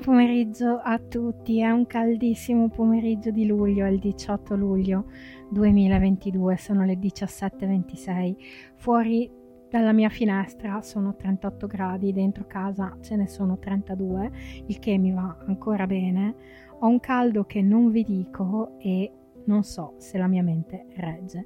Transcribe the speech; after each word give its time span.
Pomeriggio 0.00 0.80
a 0.82 0.98
tutti, 0.98 1.60
è 1.60 1.70
un 1.70 1.86
caldissimo 1.86 2.68
pomeriggio 2.68 3.30
di 3.30 3.46
luglio, 3.46 3.84
è 3.84 3.88
il 3.88 3.98
18 3.98 4.56
luglio 4.56 5.04
2022, 5.50 6.56
sono 6.56 6.84
le 6.84 6.94
17.26. 6.94 8.34
Fuori 8.76 9.30
dalla 9.68 9.92
mia 9.92 10.08
finestra 10.08 10.82
sono 10.82 11.14
38 11.14 11.66
gradi, 11.66 12.12
dentro 12.12 12.44
casa 12.46 12.96
ce 13.00 13.14
ne 13.16 13.28
sono 13.28 13.58
32, 13.58 14.30
il 14.66 14.78
che 14.78 14.98
mi 14.98 15.12
va 15.12 15.36
ancora 15.46 15.86
bene. 15.86 16.34
Ho 16.80 16.88
un 16.88 16.98
caldo 16.98 17.44
che 17.44 17.62
non 17.62 17.90
vi 17.90 18.02
dico 18.02 18.78
e 18.78 19.12
non 19.44 19.62
so 19.62 19.94
se 19.98 20.18
la 20.18 20.26
mia 20.26 20.42
mente 20.42 20.86
regge. 20.96 21.44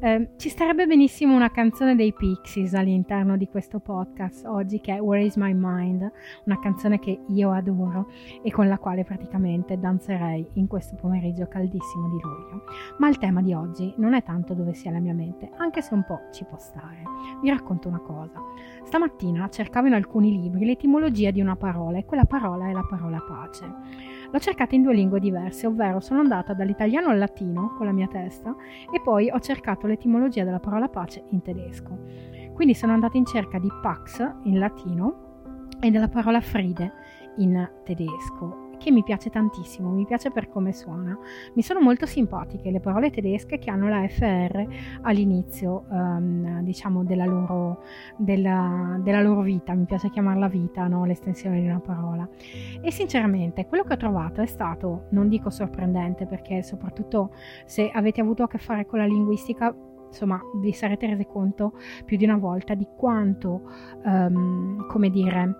Eh, 0.00 0.30
ci 0.36 0.48
starebbe 0.48 0.86
benissimo 0.86 1.34
una 1.34 1.50
canzone 1.50 1.94
dei 1.94 2.12
Pixies 2.12 2.74
all'interno 2.74 3.36
di 3.36 3.46
questo 3.48 3.80
podcast 3.80 4.46
oggi 4.46 4.80
che 4.80 4.94
è 4.94 5.00
Where 5.00 5.24
is 5.24 5.36
My 5.36 5.52
Mind, 5.54 6.10
una 6.44 6.58
canzone 6.58 6.98
che 6.98 7.20
io 7.28 7.50
adoro 7.52 8.08
e 8.42 8.50
con 8.50 8.68
la 8.68 8.78
quale 8.78 9.04
praticamente 9.04 9.78
danzerei 9.78 10.48
in 10.54 10.66
questo 10.66 10.96
pomeriggio 10.96 11.46
caldissimo 11.48 12.08
di 12.08 12.20
luglio. 12.22 12.64
Ma 12.98 13.08
il 13.08 13.18
tema 13.18 13.42
di 13.42 13.52
oggi 13.52 13.92
non 13.96 14.14
è 14.14 14.22
tanto 14.22 14.54
dove 14.54 14.72
sia 14.72 14.90
la 14.90 15.00
mia 15.00 15.14
mente, 15.14 15.50
anche 15.56 15.82
se 15.82 15.94
un 15.94 16.04
po' 16.04 16.20
ci 16.32 16.44
può 16.44 16.58
stare. 16.58 17.02
Vi 17.42 17.50
racconto 17.50 17.88
una 17.88 18.00
cosa. 18.00 18.40
Stamattina 18.84 19.48
cercavo 19.50 19.86
in 19.86 19.94
alcuni 19.94 20.40
libri 20.40 20.64
l'etimologia 20.64 21.30
di 21.30 21.40
una 21.40 21.56
parola 21.56 21.98
e 21.98 22.04
quella 22.04 22.24
parola 22.24 22.68
è 22.68 22.72
la 22.72 22.86
parola 22.88 23.20
pace. 23.20 24.19
L'ho 24.32 24.38
cercata 24.38 24.74
in 24.74 24.82
due 24.82 24.94
lingue 24.94 25.18
diverse, 25.18 25.66
ovvero 25.66 26.00
sono 26.00 26.20
andata 26.20 26.54
dall'italiano 26.54 27.08
al 27.08 27.18
latino 27.18 27.74
con 27.76 27.86
la 27.86 27.92
mia 27.92 28.06
testa 28.06 28.54
e 28.92 29.00
poi 29.00 29.28
ho 29.30 29.40
cercato 29.40 29.86
l'etimologia 29.86 30.44
della 30.44 30.60
parola 30.60 30.88
pace 30.88 31.24
in 31.30 31.42
tedesco. 31.42 31.98
Quindi 32.54 32.74
sono 32.74 32.92
andata 32.92 33.16
in 33.16 33.26
cerca 33.26 33.58
di 33.58 33.70
pax 33.82 34.34
in 34.44 34.58
latino 34.58 35.48
e 35.80 35.90
della 35.90 36.08
parola 36.08 36.40
fride 36.40 36.92
in 37.38 37.68
tedesco 37.84 38.69
che 38.80 38.90
mi 38.90 39.02
piace 39.02 39.28
tantissimo, 39.28 39.90
mi 39.90 40.06
piace 40.06 40.30
per 40.30 40.48
come 40.48 40.72
suona. 40.72 41.16
Mi 41.54 41.62
sono 41.62 41.80
molto 41.80 42.06
simpatiche 42.06 42.70
le 42.70 42.80
parole 42.80 43.10
tedesche 43.10 43.58
che 43.58 43.70
hanno 43.70 43.88
la 43.88 44.08
FR 44.08 44.66
all'inizio, 45.02 45.84
um, 45.90 46.62
diciamo, 46.62 47.04
della 47.04 47.26
loro, 47.26 47.82
della, 48.16 48.98
della 49.02 49.20
loro, 49.20 49.42
vita, 49.42 49.74
mi 49.74 49.84
piace 49.84 50.08
chiamarla 50.08 50.48
vita, 50.48 50.86
no? 50.88 51.04
l'estensione 51.04 51.60
di 51.60 51.66
una 51.66 51.80
parola. 51.80 52.26
E 52.80 52.90
sinceramente 52.90 53.66
quello 53.66 53.84
che 53.84 53.92
ho 53.92 53.98
trovato 53.98 54.40
è 54.40 54.46
stato, 54.46 55.06
non 55.10 55.28
dico 55.28 55.50
sorprendente, 55.50 56.26
perché 56.26 56.62
soprattutto 56.62 57.32
se 57.66 57.90
avete 57.90 58.22
avuto 58.22 58.44
a 58.44 58.48
che 58.48 58.58
fare 58.58 58.86
con 58.86 58.98
la 58.98 59.06
linguistica 59.06 59.74
insomma 60.10 60.40
vi 60.56 60.72
sarete 60.72 61.06
resi 61.06 61.24
conto 61.24 61.74
più 62.04 62.16
di 62.16 62.24
una 62.24 62.36
volta 62.36 62.74
di 62.74 62.86
quanto, 62.96 63.62
um, 64.04 64.86
come 64.88 65.08
dire, 65.08 65.54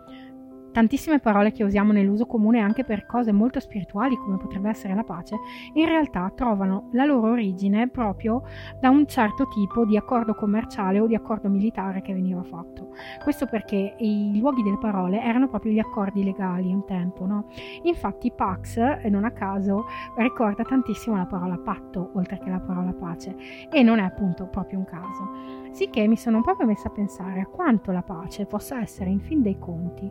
Tantissime 0.72 1.18
parole 1.18 1.50
che 1.50 1.64
usiamo 1.64 1.90
nell'uso 1.92 2.26
comune 2.26 2.60
anche 2.60 2.84
per 2.84 3.04
cose 3.04 3.32
molto 3.32 3.58
spirituali 3.58 4.16
come 4.16 4.36
potrebbe 4.36 4.68
essere 4.68 4.94
la 4.94 5.02
pace, 5.02 5.36
in 5.72 5.86
realtà 5.86 6.30
trovano 6.34 6.88
la 6.92 7.04
loro 7.04 7.32
origine 7.32 7.88
proprio 7.88 8.42
da 8.78 8.88
un 8.88 9.06
certo 9.06 9.48
tipo 9.48 9.84
di 9.84 9.96
accordo 9.96 10.34
commerciale 10.34 11.00
o 11.00 11.06
di 11.06 11.16
accordo 11.16 11.48
militare 11.48 12.02
che 12.02 12.12
veniva 12.12 12.42
fatto. 12.44 12.94
Questo 13.22 13.46
perché 13.46 13.96
i 13.98 14.38
luoghi 14.38 14.62
delle 14.62 14.78
parole 14.78 15.20
erano 15.20 15.48
proprio 15.48 15.72
gli 15.72 15.80
accordi 15.80 16.22
legali 16.22 16.72
un 16.72 16.84
tempo, 16.84 17.26
no? 17.26 17.46
Infatti 17.82 18.30
Pax, 18.30 19.04
non 19.08 19.24
a 19.24 19.32
caso, 19.32 19.86
ricorda 20.16 20.62
tantissimo 20.62 21.16
la 21.16 21.26
parola 21.26 21.58
patto 21.58 22.12
oltre 22.14 22.38
che 22.38 22.48
la 22.48 22.60
parola 22.60 22.92
pace 22.92 23.34
e 23.70 23.82
non 23.82 23.98
è 23.98 24.04
appunto 24.04 24.46
proprio 24.46 24.78
un 24.78 24.84
caso. 24.84 25.72
Sicché 25.72 26.06
mi 26.06 26.16
sono 26.16 26.42
proprio 26.42 26.66
messa 26.66 26.88
a 26.88 26.92
pensare 26.92 27.40
a 27.40 27.46
quanto 27.46 27.90
la 27.90 28.02
pace 28.02 28.46
possa 28.46 28.80
essere 28.80 29.10
in 29.10 29.20
fin 29.20 29.42
dei 29.42 29.58
conti 29.58 30.10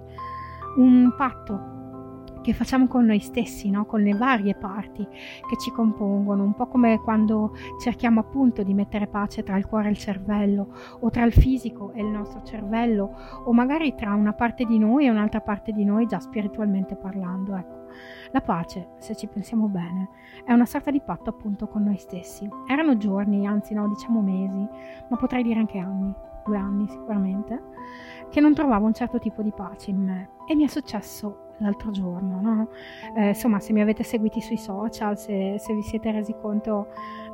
un 0.79 1.13
patto 1.15 1.77
che 2.41 2.53
facciamo 2.53 2.87
con 2.87 3.05
noi 3.05 3.19
stessi, 3.19 3.69
no? 3.69 3.85
con 3.85 4.01
le 4.01 4.13
varie 4.13 4.55
parti 4.55 5.05
che 5.05 5.57
ci 5.59 5.71
compongono, 5.71 6.43
un 6.43 6.53
po' 6.53 6.67
come 6.67 6.99
quando 7.01 7.53
cerchiamo 7.81 8.21
appunto 8.21 8.63
di 8.63 8.73
mettere 8.73 9.07
pace 9.07 9.43
tra 9.43 9.57
il 9.57 9.65
cuore 9.65 9.87
e 9.87 9.91
il 9.91 9.97
cervello, 9.97 10.73
o 11.01 11.09
tra 11.09 11.25
il 11.25 11.33
fisico 11.33 11.91
e 11.91 12.01
il 12.01 12.07
nostro 12.07 12.41
cervello, 12.43 13.13
o 13.43 13.51
magari 13.51 13.93
tra 13.93 14.13
una 14.13 14.33
parte 14.33 14.63
di 14.63 14.79
noi 14.79 15.05
e 15.05 15.09
un'altra 15.09 15.41
parte 15.41 15.73
di 15.73 15.83
noi 15.83 16.05
già 16.05 16.19
spiritualmente 16.19 16.95
parlando. 16.95 17.55
Ecco. 17.55 17.77
La 18.31 18.41
pace, 18.41 18.91
se 18.99 19.15
ci 19.15 19.27
pensiamo 19.27 19.67
bene, 19.67 20.09
è 20.45 20.53
una 20.53 20.65
sorta 20.65 20.91
di 20.91 21.01
patto 21.01 21.31
appunto 21.31 21.67
con 21.67 21.83
noi 21.83 21.97
stessi. 21.97 22.47
Erano 22.67 22.95
giorni, 22.95 23.45
anzi 23.45 23.73
no, 23.73 23.87
diciamo 23.89 24.21
mesi, 24.21 24.65
ma 25.09 25.17
potrei 25.17 25.43
dire 25.43 25.59
anche 25.59 25.79
anni, 25.79 26.13
due 26.45 26.57
anni 26.57 26.87
sicuramente, 26.87 27.61
che 28.29 28.39
non 28.39 28.53
trovavo 28.53 28.85
un 28.85 28.93
certo 28.93 29.19
tipo 29.19 29.41
di 29.41 29.51
pace 29.51 29.89
in 29.89 30.01
me 30.01 30.29
e 30.49 30.55
mi 30.55 30.63
è 30.63 30.67
successo 30.67 31.53
l'altro 31.59 31.91
giorno, 31.91 32.41
no? 32.41 32.69
eh, 33.15 33.27
insomma, 33.29 33.59
se 33.59 33.71
mi 33.71 33.81
avete 33.81 34.01
seguiti 34.01 34.41
sui 34.41 34.57
social, 34.57 35.15
se, 35.15 35.57
se, 35.59 35.73
vi 35.75 35.83
siete 35.83 36.09
resi 36.11 36.33
conto 36.41 36.87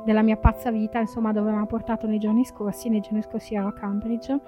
della 0.04 0.20
mia 0.20 0.36
pazza 0.36 0.70
vita, 0.70 1.00
insomma, 1.00 1.32
dove 1.32 1.50
mi 1.50 1.56
ha 1.56 1.64
portato 1.64 2.06
nei 2.06 2.18
giorni 2.18 2.44
scorsi, 2.44 2.90
nei 2.90 3.00
giorni 3.00 3.22
scorsi 3.22 3.54
ero 3.54 3.68
a 3.68 3.72
Cambridge, 3.72 4.38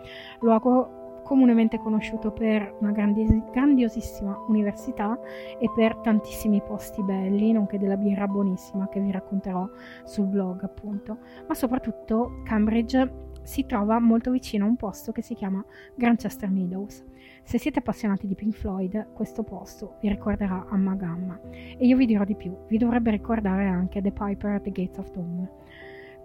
luogo 0.40 1.22
comunemente 1.22 1.78
conosciuto 1.78 2.30
per 2.30 2.76
una 2.80 2.90
grandi, 2.90 3.26
grandiosissima 3.50 4.44
università 4.48 5.18
e 5.58 5.70
per 5.74 5.96
tantissimi 5.96 6.60
posti 6.60 7.02
belli, 7.02 7.52
nonché 7.52 7.78
della 7.78 7.96
birra 7.96 8.26
buonissima 8.26 8.88
che 8.88 9.00
vi 9.00 9.10
racconterò 9.10 9.66
sul 10.04 10.26
blog, 10.26 10.62
appunto. 10.62 11.18
Ma 11.46 11.54
soprattutto 11.54 12.42
Cambridge 12.44 13.27
si 13.48 13.64
trova 13.64 13.98
molto 13.98 14.30
vicino 14.30 14.66
a 14.66 14.68
un 14.68 14.76
posto 14.76 15.10
che 15.10 15.22
si 15.22 15.32
chiama 15.32 15.64
Grantchester 15.94 16.50
Meadows. 16.50 17.02
Se 17.42 17.58
siete 17.58 17.78
appassionati 17.78 18.26
di 18.26 18.34
Pink 18.34 18.54
Floyd, 18.54 19.14
questo 19.14 19.42
posto 19.42 19.96
vi 20.02 20.10
ricorderà 20.10 20.66
Amma 20.68 20.94
Gamma 20.94 21.40
e 21.50 21.78
io 21.80 21.96
vi 21.96 22.04
dirò 22.04 22.24
di 22.24 22.34
più, 22.34 22.54
vi 22.68 22.76
dovrebbe 22.76 23.10
ricordare 23.10 23.66
anche 23.66 24.02
The 24.02 24.12
Piper 24.12 24.50
at 24.50 24.64
the 24.64 24.70
Gates 24.70 24.98
of 24.98 25.10
Dawn. 25.12 25.48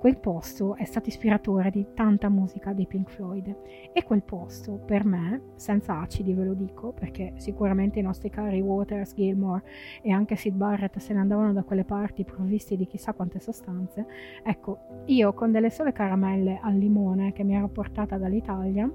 Quel 0.03 0.18
posto 0.18 0.75
è 0.75 0.84
stato 0.84 1.08
ispiratore 1.08 1.69
di 1.69 1.94
tanta 1.94 2.28
musica 2.28 2.74
dei 2.74 2.88
Pink 2.88 3.09
Floyd 3.09 3.56
e 3.94 4.03
quel 4.03 4.22
posto, 4.22 4.74
per 4.74 5.06
me, 5.06 5.52
senza 5.56 5.97
acidi 6.02 6.34
ve 6.34 6.44
lo 6.44 6.53
dico, 6.53 6.91
perché 6.91 7.31
sicuramente 7.38 8.00
i 8.00 8.02
nostri 8.02 8.30
cari 8.30 8.59
Waters, 8.59 9.14
Gilmore 9.14 9.64
e 10.02 10.12
anche 10.12 10.36
Sid 10.36 10.56
Barrett 10.56 10.97
se 10.97 11.14
ne 11.14 11.22
andavano 11.22 11.53
da 11.53 11.64
quelle 11.64 11.86
parti 11.86 12.25
provvisti 12.25 12.75
di 12.75 12.86
chissà 12.86 13.14
quante 13.14 13.40
sostanze, 13.40 14.06
ecco, 14.44 15.03
io 15.06 15.34
con 15.34 15.53
delle 15.53 15.69
sole 15.69 15.94
caramelle 15.94 16.59
al 16.62 16.75
limone 16.75 17.31
che 17.31 17.46
mi 17.46 17.56
ero 17.56 17.70
portata 17.70 18.18
dall'Italia, 18.18 18.91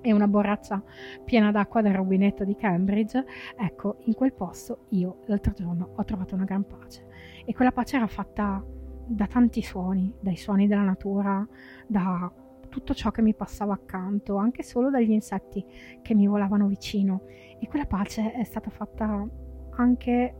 e 0.00 0.12
una 0.12 0.26
borraccia 0.26 0.82
piena 1.24 1.52
d'acqua 1.52 1.82
dal 1.82 1.92
rubinetto 1.92 2.42
di 2.42 2.56
Cambridge, 2.56 3.24
ecco, 3.56 3.98
in 4.06 4.14
quel 4.14 4.32
posto 4.32 4.86
io 4.88 5.18
l'altro 5.26 5.52
giorno 5.52 5.90
ho 5.94 6.04
trovato 6.04 6.34
una 6.34 6.46
gran 6.46 6.66
pace. 6.66 7.06
E 7.44 7.54
quella 7.54 7.70
pace 7.70 7.94
era 7.94 8.08
fatta 8.08 8.80
da 9.06 9.26
tanti 9.26 9.62
suoni, 9.62 10.14
dai 10.20 10.36
suoni 10.36 10.66
della 10.66 10.82
natura, 10.82 11.46
da 11.86 12.32
tutto 12.68 12.94
ciò 12.94 13.10
che 13.10 13.22
mi 13.22 13.34
passava 13.34 13.74
accanto, 13.74 14.36
anche 14.36 14.62
solo 14.62 14.88
dagli 14.88 15.10
insetti 15.10 15.64
che 16.00 16.14
mi 16.14 16.26
volavano 16.26 16.66
vicino. 16.66 17.22
E 17.60 17.68
quella 17.68 17.84
pace 17.84 18.32
è 18.32 18.44
stata 18.44 18.70
fatta 18.70 19.28
anche 19.76 20.36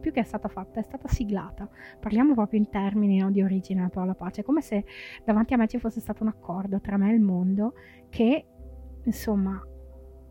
più 0.00 0.12
che 0.12 0.20
è 0.20 0.24
stata 0.24 0.48
fatta, 0.48 0.80
è 0.80 0.82
stata 0.82 1.08
siglata. 1.08 1.68
Parliamo 2.00 2.34
proprio 2.34 2.60
in 2.60 2.68
termini 2.68 3.18
no, 3.18 3.30
di 3.30 3.42
origine 3.42 3.80
della 3.80 3.92
parola 3.92 4.14
pace, 4.14 4.42
come 4.42 4.60
se 4.60 4.84
davanti 5.24 5.54
a 5.54 5.56
me 5.56 5.68
ci 5.68 5.78
fosse 5.78 6.00
stato 6.00 6.22
un 6.22 6.28
accordo 6.28 6.80
tra 6.80 6.96
me 6.96 7.10
e 7.10 7.14
il 7.14 7.20
mondo 7.20 7.74
che, 8.08 8.46
insomma, 9.04 9.60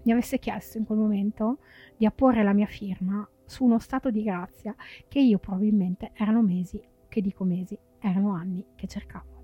mi 0.03 0.11
avesse 0.11 0.39
chiesto 0.39 0.77
in 0.77 0.85
quel 0.85 0.99
momento 0.99 1.59
di 1.97 2.05
apporre 2.05 2.43
la 2.43 2.53
mia 2.53 2.67
firma 2.67 3.27
su 3.43 3.63
uno 3.63 3.79
stato 3.79 4.11
di 4.11 4.23
grazia 4.23 4.75
che 5.07 5.19
io 5.19 5.39
probabilmente 5.39 6.11
erano 6.13 6.41
mesi 6.41 6.81
che 7.15 7.21
dico 7.21 7.45
mesi, 7.45 7.79
erano 7.99 8.33
anni 8.33 8.65
che 8.75 8.87
cercavo. 8.87 9.34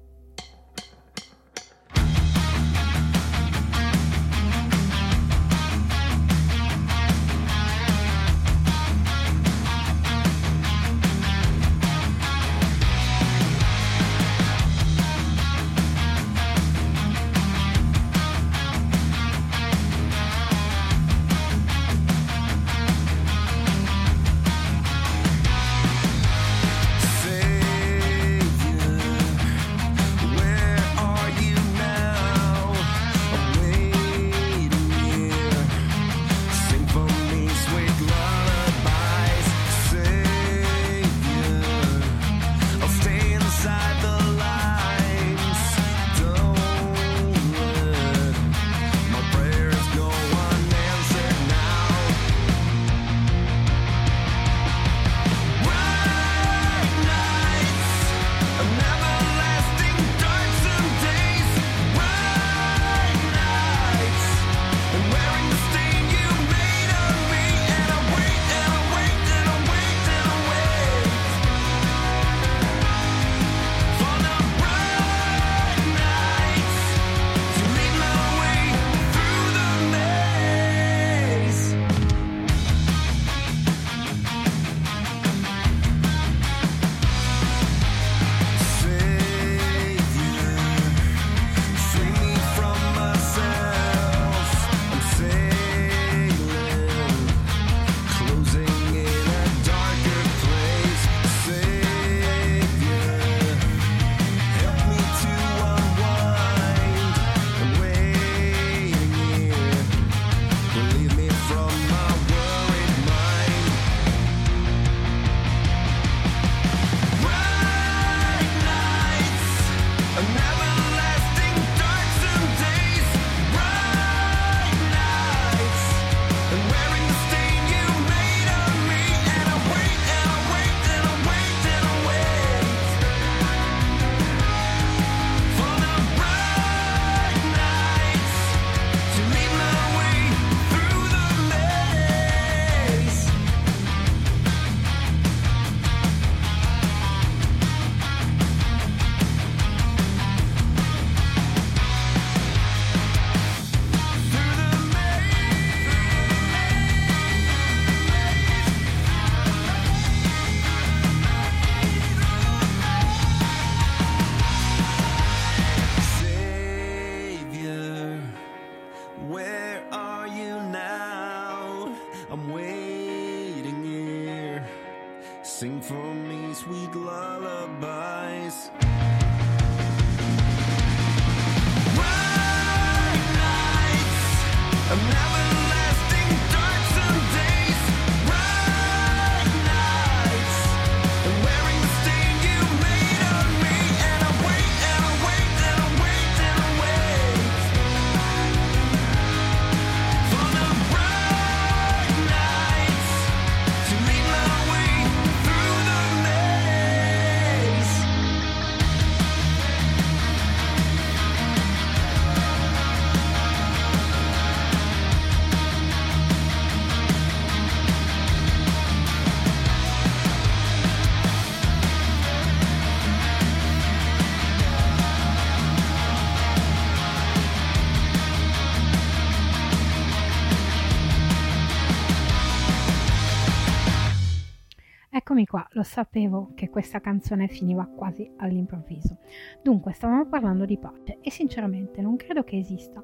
Eccomi 235.31 235.47
qua, 235.47 235.65
lo 235.71 235.83
sapevo 235.83 236.51
che 236.55 236.69
questa 236.69 236.99
canzone 236.99 237.47
finiva 237.47 237.85
quasi 237.85 238.29
all'improvviso. 238.39 239.19
Dunque, 239.63 239.93
stavamo 239.93 240.25
parlando 240.25 240.65
di 240.65 240.77
pace 240.77 241.19
e 241.21 241.31
sinceramente 241.31 242.01
non 242.01 242.17
credo 242.17 242.43
che 242.43 242.57
esista 242.57 243.01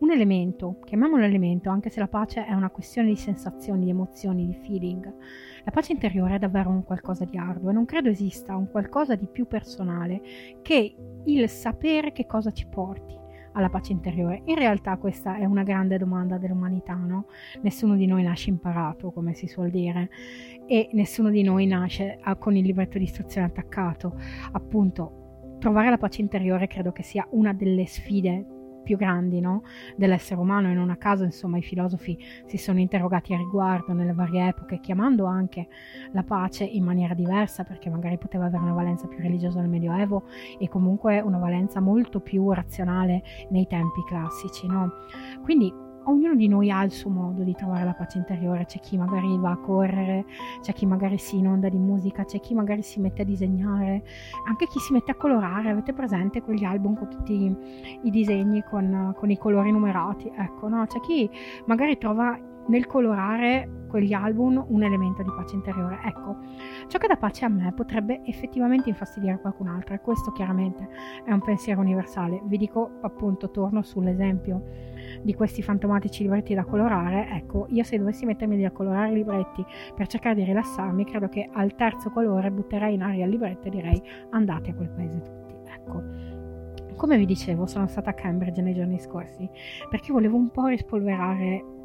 un 0.00 0.10
elemento, 0.10 0.80
chiamiamolo 0.84 1.24
elemento, 1.24 1.70
anche 1.70 1.88
se 1.88 1.98
la 1.98 2.08
pace 2.08 2.44
è 2.44 2.52
una 2.52 2.68
questione 2.68 3.08
di 3.08 3.16
sensazioni, 3.16 3.84
di 3.84 3.90
emozioni, 3.90 4.46
di 4.46 4.54
feeling. 4.54 5.14
La 5.64 5.70
pace 5.70 5.92
interiore 5.92 6.34
è 6.34 6.38
davvero 6.38 6.68
un 6.68 6.84
qualcosa 6.84 7.24
di 7.24 7.38
arduo 7.38 7.70
e 7.70 7.72
non 7.72 7.86
credo 7.86 8.10
esista 8.10 8.54
un 8.54 8.70
qualcosa 8.70 9.14
di 9.14 9.26
più 9.26 9.46
personale 9.46 10.20
che 10.60 10.94
il 11.24 11.48
sapere 11.48 12.12
che 12.12 12.26
cosa 12.26 12.52
ci 12.52 12.66
porti 12.66 13.20
alla 13.52 13.68
pace 13.68 13.92
interiore. 13.92 14.42
In 14.46 14.56
realtà 14.56 14.96
questa 14.96 15.36
è 15.36 15.44
una 15.44 15.62
grande 15.62 15.98
domanda 15.98 16.38
dell'umanità, 16.38 16.94
no? 16.94 17.26
Nessuno 17.62 17.96
di 17.96 18.06
noi 18.06 18.22
nasce 18.22 18.50
imparato, 18.50 19.10
come 19.10 19.34
si 19.34 19.46
suol 19.46 19.70
dire, 19.70 20.10
e 20.72 20.88
nessuno 20.92 21.28
di 21.28 21.42
noi 21.42 21.66
nasce 21.66 22.18
ah, 22.22 22.34
con 22.36 22.56
il 22.56 22.64
libretto 22.64 22.96
di 22.96 23.04
istruzione 23.04 23.46
attaccato. 23.46 24.18
Appunto, 24.52 25.56
trovare 25.58 25.90
la 25.90 25.98
pace 25.98 26.22
interiore 26.22 26.66
credo 26.66 26.92
che 26.92 27.02
sia 27.02 27.26
una 27.32 27.52
delle 27.52 27.84
sfide 27.84 28.46
più 28.82 28.96
grandi 28.96 29.40
no? 29.40 29.64
dell'essere 29.96 30.40
umano 30.40 30.70
e 30.70 30.72
non 30.72 30.88
a 30.88 30.96
caso 30.96 31.24
insomma 31.24 31.58
i 31.58 31.62
filosofi 31.62 32.18
si 32.46 32.56
sono 32.56 32.80
interrogati 32.80 33.34
a 33.34 33.36
riguardo 33.36 33.92
nelle 33.92 34.14
varie 34.14 34.48
epoche 34.48 34.80
chiamando 34.80 35.26
anche 35.26 35.68
la 36.12 36.22
pace 36.22 36.64
in 36.64 36.84
maniera 36.84 37.12
diversa 37.12 37.64
perché 37.64 37.90
magari 37.90 38.16
poteva 38.16 38.46
avere 38.46 38.62
una 38.62 38.72
valenza 38.72 39.06
più 39.06 39.18
religiosa 39.18 39.60
nel 39.60 39.68
medioevo 39.68 40.24
e 40.58 40.68
comunque 40.68 41.20
una 41.20 41.38
valenza 41.38 41.80
molto 41.80 42.20
più 42.20 42.50
razionale 42.50 43.22
nei 43.50 43.66
tempi 43.66 44.02
classici 44.04 44.66
no? 44.66 44.90
quindi 45.42 45.81
ognuno 46.04 46.34
di 46.34 46.48
noi 46.48 46.70
ha 46.70 46.82
il 46.82 46.90
suo 46.90 47.10
modo 47.10 47.42
di 47.42 47.54
trovare 47.54 47.84
la 47.84 47.94
pace 47.94 48.18
interiore, 48.18 48.64
c'è 48.64 48.80
chi 48.80 48.96
magari 48.96 49.36
va 49.38 49.50
a 49.50 49.56
correre, 49.56 50.24
c'è 50.60 50.72
chi 50.72 50.86
magari 50.86 51.18
si 51.18 51.38
inonda 51.38 51.68
di 51.68 51.78
musica, 51.78 52.24
c'è 52.24 52.40
chi 52.40 52.54
magari 52.54 52.82
si 52.82 53.00
mette 53.00 53.22
a 53.22 53.24
disegnare, 53.24 54.02
anche 54.46 54.66
chi 54.66 54.78
si 54.78 54.92
mette 54.92 55.10
a 55.10 55.14
colorare, 55.14 55.70
avete 55.70 55.92
presente 55.92 56.42
quegli 56.42 56.64
album 56.64 56.96
con 56.96 57.08
tutti 57.08 57.56
i 58.02 58.10
disegni 58.10 58.62
con, 58.62 59.14
con 59.16 59.30
i 59.30 59.38
colori 59.38 59.70
numerati, 59.70 60.30
ecco, 60.34 60.68
no? 60.68 60.86
C'è 60.86 61.00
chi 61.00 61.28
magari 61.66 61.98
trova 61.98 62.38
nel 62.68 62.86
colorare 62.86 63.80
quegli 63.92 64.14
album 64.14 64.64
un 64.68 64.82
elemento 64.82 65.22
di 65.22 65.30
pace 65.36 65.54
interiore. 65.54 66.00
Ecco, 66.04 66.36
ciò 66.88 66.96
che 66.96 67.06
dà 67.06 67.16
pace 67.16 67.44
a 67.44 67.48
me 67.48 67.72
potrebbe 67.74 68.22
effettivamente 68.24 68.88
infastidire 68.88 69.38
qualcun 69.38 69.68
altro 69.68 69.94
e 69.94 70.00
questo 70.00 70.32
chiaramente 70.32 70.88
è 71.24 71.30
un 71.30 71.42
pensiero 71.42 71.82
universale. 71.82 72.40
Vi 72.44 72.56
dico 72.56 72.92
appunto, 73.02 73.50
torno 73.50 73.82
sull'esempio 73.82 74.62
di 75.22 75.34
questi 75.34 75.62
fantomatici 75.62 76.22
libretti 76.22 76.54
da 76.54 76.64
colorare, 76.64 77.28
ecco, 77.28 77.66
io 77.68 77.82
se 77.84 77.98
dovessi 77.98 78.24
mettermi 78.24 78.56
lì 78.56 78.64
a 78.64 78.70
colorare 78.70 79.10
i 79.10 79.14
libretti 79.14 79.62
per 79.94 80.06
cercare 80.06 80.36
di 80.36 80.44
rilassarmi, 80.44 81.04
credo 81.04 81.28
che 81.28 81.50
al 81.52 81.74
terzo 81.74 82.10
colore 82.10 82.50
butterei 82.50 82.94
in 82.94 83.02
aria 83.02 83.26
il 83.26 83.30
libretto 83.30 83.66
e 83.66 83.70
direi 83.70 84.02
andate 84.30 84.70
a 84.70 84.74
quel 84.74 84.88
paese 84.88 85.20
tutti. 85.20 85.54
Ecco. 85.70 86.02
Come 86.96 87.18
vi 87.18 87.26
dicevo, 87.26 87.66
sono 87.66 87.86
stata 87.88 88.10
a 88.10 88.14
Cambridge 88.14 88.62
nei 88.62 88.74
giorni 88.74 88.98
scorsi 88.98 89.48
perché 89.90 90.12
volevo 90.12 90.36
un 90.36 90.50
po' 90.50 90.68
rispolverare 90.68 91.80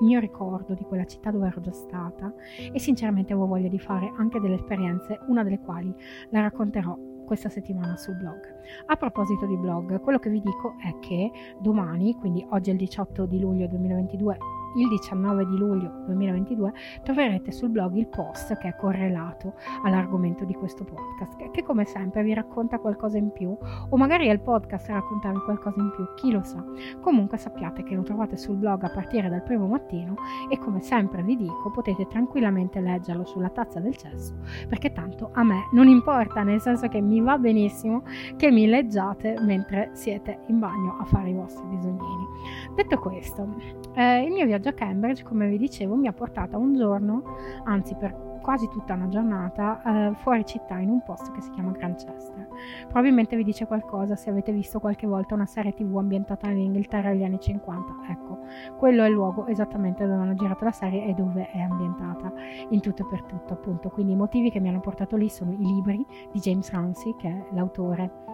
mio 0.00 0.20
ricordo 0.20 0.74
di 0.74 0.84
quella 0.84 1.04
città 1.04 1.30
dove 1.30 1.46
ero 1.46 1.60
già 1.60 1.72
stata 1.72 2.32
e 2.72 2.78
sinceramente 2.78 3.32
avevo 3.32 3.48
voglia 3.48 3.68
di 3.68 3.78
fare 3.78 4.12
anche 4.16 4.40
delle 4.40 4.56
esperienze, 4.56 5.20
una 5.28 5.42
delle 5.42 5.60
quali 5.60 5.94
la 6.30 6.40
racconterò 6.40 6.96
questa 7.24 7.48
settimana 7.48 7.96
sul 7.96 8.16
blog. 8.16 8.40
A 8.86 8.96
proposito 8.96 9.46
di 9.46 9.56
blog, 9.56 10.00
quello 10.00 10.18
che 10.18 10.30
vi 10.30 10.40
dico 10.40 10.74
è 10.78 10.98
che 10.98 11.30
domani, 11.58 12.14
quindi 12.14 12.44
oggi 12.50 12.70
è 12.70 12.72
il 12.72 12.78
18 12.78 13.26
di 13.26 13.40
luglio 13.40 13.66
2022, 13.66 14.38
il 14.74 14.88
19 14.88 15.46
di 15.46 15.56
luglio 15.56 16.02
2022 16.06 16.72
troverete 17.02 17.52
sul 17.52 17.70
blog 17.70 17.94
il 17.94 18.08
post 18.08 18.56
che 18.58 18.68
è 18.68 18.76
correlato 18.76 19.54
all'argomento 19.84 20.44
di 20.44 20.54
questo 20.54 20.84
podcast 20.84 21.36
che, 21.36 21.50
che 21.50 21.62
come 21.62 21.84
sempre 21.84 22.22
vi 22.22 22.34
racconta 22.34 22.78
qualcosa 22.78 23.18
in 23.18 23.32
più 23.32 23.56
o 23.88 23.96
magari 23.96 24.28
è 24.28 24.32
il 24.32 24.40
podcast 24.40 24.88
a 24.90 24.94
raccontarvi 24.94 25.40
qualcosa 25.40 25.80
in 25.80 25.90
più 25.90 26.04
chi 26.14 26.30
lo 26.30 26.42
sa. 26.42 26.64
Comunque 27.00 27.38
sappiate 27.38 27.82
che 27.82 27.94
lo 27.94 28.02
trovate 28.02 28.36
sul 28.36 28.56
blog 28.56 28.82
a 28.84 28.90
partire 28.90 29.28
dal 29.28 29.42
primo 29.42 29.66
mattino 29.66 30.14
e 30.48 30.58
come 30.58 30.80
sempre 30.80 31.22
vi 31.22 31.36
dico 31.36 31.70
potete 31.70 32.06
tranquillamente 32.06 32.80
leggerlo 32.80 33.24
sulla 33.24 33.50
tazza 33.50 33.80
del 33.80 33.96
cesso 33.96 34.34
perché 34.68 34.92
tanto 34.92 35.30
a 35.32 35.42
me 35.42 35.68
non 35.72 35.88
importa 35.88 36.42
nel 36.42 36.60
senso 36.60 36.88
che 36.88 37.00
mi 37.00 37.20
va 37.20 37.38
benissimo 37.38 38.02
che 38.36 38.50
mi 38.50 38.66
leggiate 38.66 39.36
mentre 39.40 39.90
siete 39.92 40.40
in 40.46 40.58
bagno 40.58 40.96
a 40.98 41.04
fare 41.04 41.30
i 41.30 41.34
vostri 41.34 41.64
bisognini 41.66 42.26
detto 42.74 42.98
questo 42.98 43.48
eh, 43.94 44.24
il 44.24 44.32
mio 44.32 44.44
viaggio 44.44 44.70
a 44.70 44.72
Cambridge, 44.72 45.22
come 45.22 45.48
vi 45.48 45.58
dicevo, 45.58 45.94
mi 45.94 46.08
ha 46.08 46.12
portato 46.12 46.58
un 46.58 46.74
giorno, 46.74 47.22
anzi 47.64 47.94
per 47.94 48.32
quasi 48.44 48.68
tutta 48.68 48.92
una 48.92 49.08
giornata, 49.08 50.10
eh, 50.10 50.14
fuori 50.16 50.44
città 50.44 50.78
in 50.78 50.90
un 50.90 51.02
posto 51.02 51.30
che 51.32 51.40
si 51.40 51.50
chiama 51.50 51.70
Grantchester. 51.70 52.46
Probabilmente 52.82 53.36
vi 53.36 53.44
dice 53.44 53.66
qualcosa 53.66 54.16
se 54.16 54.28
avete 54.28 54.52
visto 54.52 54.80
qualche 54.80 55.06
volta 55.06 55.34
una 55.34 55.46
serie 55.46 55.72
tv 55.72 55.96
ambientata 55.96 56.50
in 56.50 56.58
Inghilterra 56.58 57.10
negli 57.10 57.24
anni 57.24 57.40
50. 57.40 57.94
Ecco, 58.10 58.40
quello 58.76 59.02
è 59.02 59.06
il 59.06 59.14
luogo 59.14 59.46
esattamente 59.46 60.04
dove 60.06 60.20
hanno 60.20 60.34
girato 60.34 60.64
la 60.64 60.72
serie 60.72 61.06
e 61.06 61.14
dove 61.14 61.50
è 61.50 61.60
ambientata 61.60 62.32
in 62.68 62.80
tutto 62.80 63.02
e 63.02 63.06
per 63.08 63.22
tutto, 63.22 63.54
appunto. 63.54 63.88
Quindi 63.88 64.12
i 64.12 64.16
motivi 64.16 64.50
che 64.50 64.60
mi 64.60 64.68
hanno 64.68 64.80
portato 64.80 65.16
lì 65.16 65.30
sono 65.30 65.52
i 65.52 65.56
libri 65.56 66.04
di 66.30 66.38
James 66.38 66.70
Ramsey, 66.70 67.14
che 67.16 67.28
è 67.28 67.46
l'autore 67.54 68.33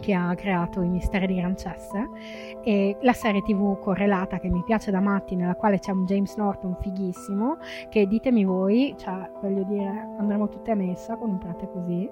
che 0.00 0.12
ha 0.14 0.34
creato 0.34 0.82
i 0.82 0.88
misteri 0.88 1.26
di 1.26 1.36
Grantchester 1.36 2.08
e 2.62 2.96
la 3.00 3.12
serie 3.12 3.42
tv 3.42 3.78
correlata 3.78 4.38
che 4.38 4.48
mi 4.48 4.62
piace 4.64 4.90
da 4.90 5.00
matti 5.00 5.36
nella 5.36 5.54
quale 5.54 5.78
c'è 5.78 5.92
un 5.92 6.04
James 6.04 6.34
Norton 6.36 6.76
fighissimo 6.80 7.58
che 7.88 8.06
ditemi 8.06 8.44
voi 8.44 8.94
cioè 8.98 9.30
voglio 9.40 9.64
dire 9.64 10.14
andremo 10.18 10.48
tutte 10.48 10.70
a 10.70 10.74
messa 10.74 11.16
con 11.16 11.30
un 11.30 11.38
prete 11.38 11.68
così 11.70 12.08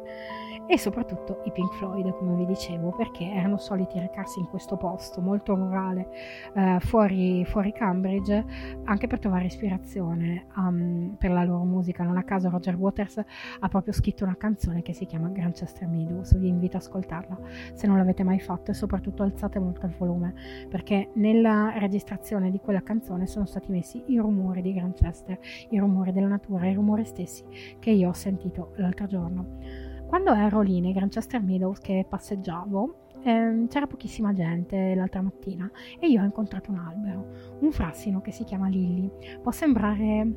e 0.66 0.78
soprattutto 0.78 1.42
i 1.44 1.52
Pink 1.52 1.72
Floyd 1.74 2.12
come 2.16 2.36
vi 2.36 2.46
dicevo 2.46 2.90
perché 2.90 3.30
erano 3.30 3.58
soliti 3.58 3.98
recarsi 3.98 4.40
in 4.40 4.46
questo 4.46 4.76
posto 4.76 5.20
molto 5.20 5.54
rurale 5.54 6.08
eh, 6.54 6.78
fuori, 6.80 7.44
fuori 7.44 7.72
Cambridge 7.72 8.44
anche 8.84 9.06
per 9.06 9.18
trovare 9.18 9.46
ispirazione 9.46 10.46
um, 10.56 11.16
per 11.18 11.30
la 11.30 11.44
loro 11.44 11.64
musica 11.64 12.04
non 12.04 12.16
a 12.16 12.22
caso 12.22 12.48
Roger 12.48 12.76
Waters 12.76 13.22
ha 13.60 13.68
proprio 13.68 13.92
scritto 13.92 14.24
una 14.24 14.36
canzone 14.36 14.82
che 14.82 14.92
si 14.92 15.06
chiama 15.06 15.28
Grantchester 15.28 15.86
Meadows 15.88 16.36
vi 16.38 16.48
invito 16.48 16.76
ad 16.76 16.82
ascoltarla 16.82 17.38
se 17.74 17.86
non 17.86 17.96
l'avete 17.96 18.22
mai 18.22 18.40
fatto 18.40 18.70
e 18.70 18.74
soprattutto 18.74 19.22
alzate 19.22 19.58
molto 19.58 19.86
il 19.86 19.94
volume 19.98 20.34
perché 20.68 21.10
nella 21.14 21.78
registrazione 21.78 22.50
di 22.50 22.58
quella 22.58 22.82
canzone 22.82 23.26
sono 23.26 23.46
stati 23.46 23.70
messi 23.70 24.02
i 24.06 24.18
rumori 24.18 24.62
di 24.62 24.72
Grantchester, 24.72 25.38
i 25.70 25.78
rumori 25.78 26.12
della 26.12 26.28
natura, 26.28 26.66
i 26.66 26.74
rumori 26.74 27.04
stessi 27.04 27.44
che 27.78 27.90
io 27.90 28.08
ho 28.08 28.14
sentito 28.14 28.72
l'altro 28.76 29.06
giorno. 29.06 29.91
Quando 30.12 30.34
ero 30.34 30.60
lì 30.60 30.78
nei 30.82 30.92
Grantchester 30.92 31.42
Meadows 31.42 31.78
che 31.78 32.04
passeggiavo, 32.06 33.06
ehm, 33.22 33.66
c'era 33.68 33.86
pochissima 33.86 34.34
gente 34.34 34.94
l'altra 34.94 35.22
mattina 35.22 35.70
e 35.98 36.06
io 36.06 36.20
ho 36.20 36.24
incontrato 36.26 36.70
un 36.70 36.76
albero, 36.76 37.28
un 37.60 37.72
frassino 37.72 38.20
che 38.20 38.30
si 38.30 38.44
chiama 38.44 38.68
Lilly. 38.68 39.10
Può 39.40 39.50
sembrare 39.52 40.30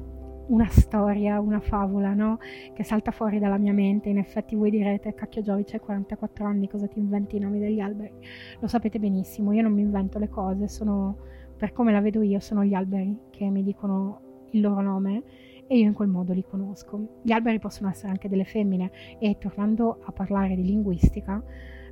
una 0.48 0.68
storia, 0.70 1.42
una 1.42 1.60
favola, 1.60 2.14
no? 2.14 2.38
Che 2.74 2.84
salta 2.86 3.12
fuori 3.12 3.38
dalla 3.38 3.58
mia 3.58 3.74
mente. 3.74 4.08
In 4.08 4.18
effetti 4.18 4.56
voi 4.56 4.70
direte, 4.70 5.14
cacchio 5.14 5.42
Giovi, 5.42 5.66
c'hai 5.66 5.82
44 5.82 6.46
anni, 6.46 6.70
cosa 6.70 6.88
ti 6.88 7.00
inventi 7.00 7.36
i 7.36 7.40
nomi 7.40 7.60
degli 7.60 7.82
alberi? 7.82 8.14
Lo 8.62 8.68
sapete 8.68 8.98
benissimo, 8.98 9.52
io 9.52 9.62
non 9.62 9.74
mi 9.74 9.82
invento 9.82 10.20
le 10.20 10.30
cose, 10.30 10.70
sono 10.70 11.18
per 11.58 11.74
come 11.74 11.92
la 11.92 12.00
vedo 12.00 12.22
io, 12.22 12.40
sono 12.40 12.64
gli 12.64 12.74
alberi 12.74 13.20
che 13.30 13.50
mi 13.50 13.62
dicono 13.62 14.22
il 14.52 14.62
loro 14.62 14.80
nome 14.80 15.24
e 15.68 15.78
io 15.78 15.88
in 15.88 15.94
quel 15.94 16.10
modo 16.10 16.34
li 16.34 16.44
conosco. 16.44 17.20
Gli 17.24 17.32
alberi 17.32 17.60
possono 17.60 17.90
essere 17.90 18.10
anche 18.10 18.30
delle 18.30 18.46
femmine 18.46 18.92
e 19.20 19.38
tornando 19.38 20.00
a 20.04 20.12
parlare 20.12 20.56
di 20.56 20.64
linguistica, 20.64 21.44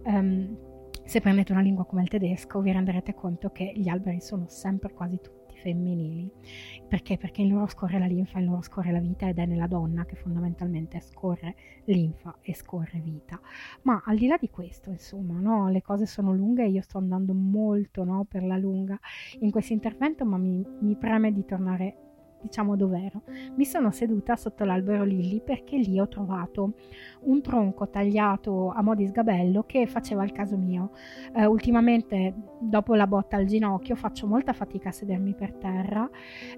ehm, 0.03 0.58
se 1.06 1.20
prendete 1.20 1.51
una 1.51 1.62
lingua 1.62 1.86
come 1.86 2.01
il 2.01 2.08
tedesco 2.08 2.62
vi 2.62 2.72
renderete 2.72 3.13
conto 3.13 3.50
che 3.51 3.74
gli 3.75 3.89
alberi 3.89 4.22
sono 4.22 4.46
sempre 4.48 4.94
quasi 4.94 5.20
tutti 5.22 5.44
femminili. 5.63 6.30
Perché? 6.88 7.18
Perché 7.18 7.42
in 7.42 7.50
loro 7.50 7.68
scorre 7.68 7.98
la 7.98 8.06
linfa, 8.06 8.39
in 8.39 8.46
loro 8.46 8.62
scorre 8.62 8.92
la 8.92 9.00
vita 9.00 9.27
ed 9.27 9.39
è 9.39 9.46
nella 9.46 9.68
donna 9.68 10.06
che 10.06 10.15
fondamentalmente 10.15 11.00
scorre 11.00 11.56
linfa 11.86 12.38
e 12.42 12.53
scorre 12.53 13.00
vita. 13.00 13.39
Ma 13.84 14.01
al 14.06 14.18
di 14.18 14.27
là 14.27 14.38
di 14.38 14.50
questo, 14.50 14.89
insomma, 14.92 15.39
no, 15.39 15.70
le 15.70 15.82
cose 15.82 16.06
sono 16.06 16.34
lunghe 16.34 16.63
e 16.63 16.70
io 16.70 16.82
sto 16.82 16.98
andando 16.98 17.34
molto 17.34 18.03
no, 18.03 18.25
per 18.27 18.44
la 18.44 18.58
lunga 18.58 19.00
in 19.39 19.51
questo 19.51 19.74
intervento, 19.74 20.25
ma 20.25 20.38
mi, 20.38 20.65
mi 20.82 20.96
preme 20.96 21.32
di 21.32 21.46
tornare 21.46 22.03
diciamo 22.44 22.76
dov'ero. 22.76 23.22
Mi 23.56 23.66
sono 23.66 23.92
seduta 23.92 24.36
sotto 24.36 24.64
l'albero 24.66 25.04
Lilli 25.04 25.42
perché 25.44 25.78
lì 25.78 26.00
ho 26.00 26.08
trovato 26.08 26.74
un 27.22 27.42
tronco 27.42 27.90
tagliato 27.90 28.70
a 28.70 28.82
mo' 28.82 28.96
di 28.96 29.08
sgabello 29.08 29.64
che 29.66 29.88
faceva 29.88 30.24
il 30.24 30.32
caso 30.32 30.58
mio. 30.58 30.92
Eh, 31.36 31.46
ultimamente, 31.46 32.34
dopo 32.60 32.94
la 32.96 33.08
botta 33.08 33.38
al 33.38 33.46
ginocchio, 33.46 33.96
faccio 33.96 34.28
molta 34.28 34.54
fatica 34.54 34.90
a 34.90 34.92
sedermi 34.92 35.34
per 35.34 35.54
terra 35.54 36.10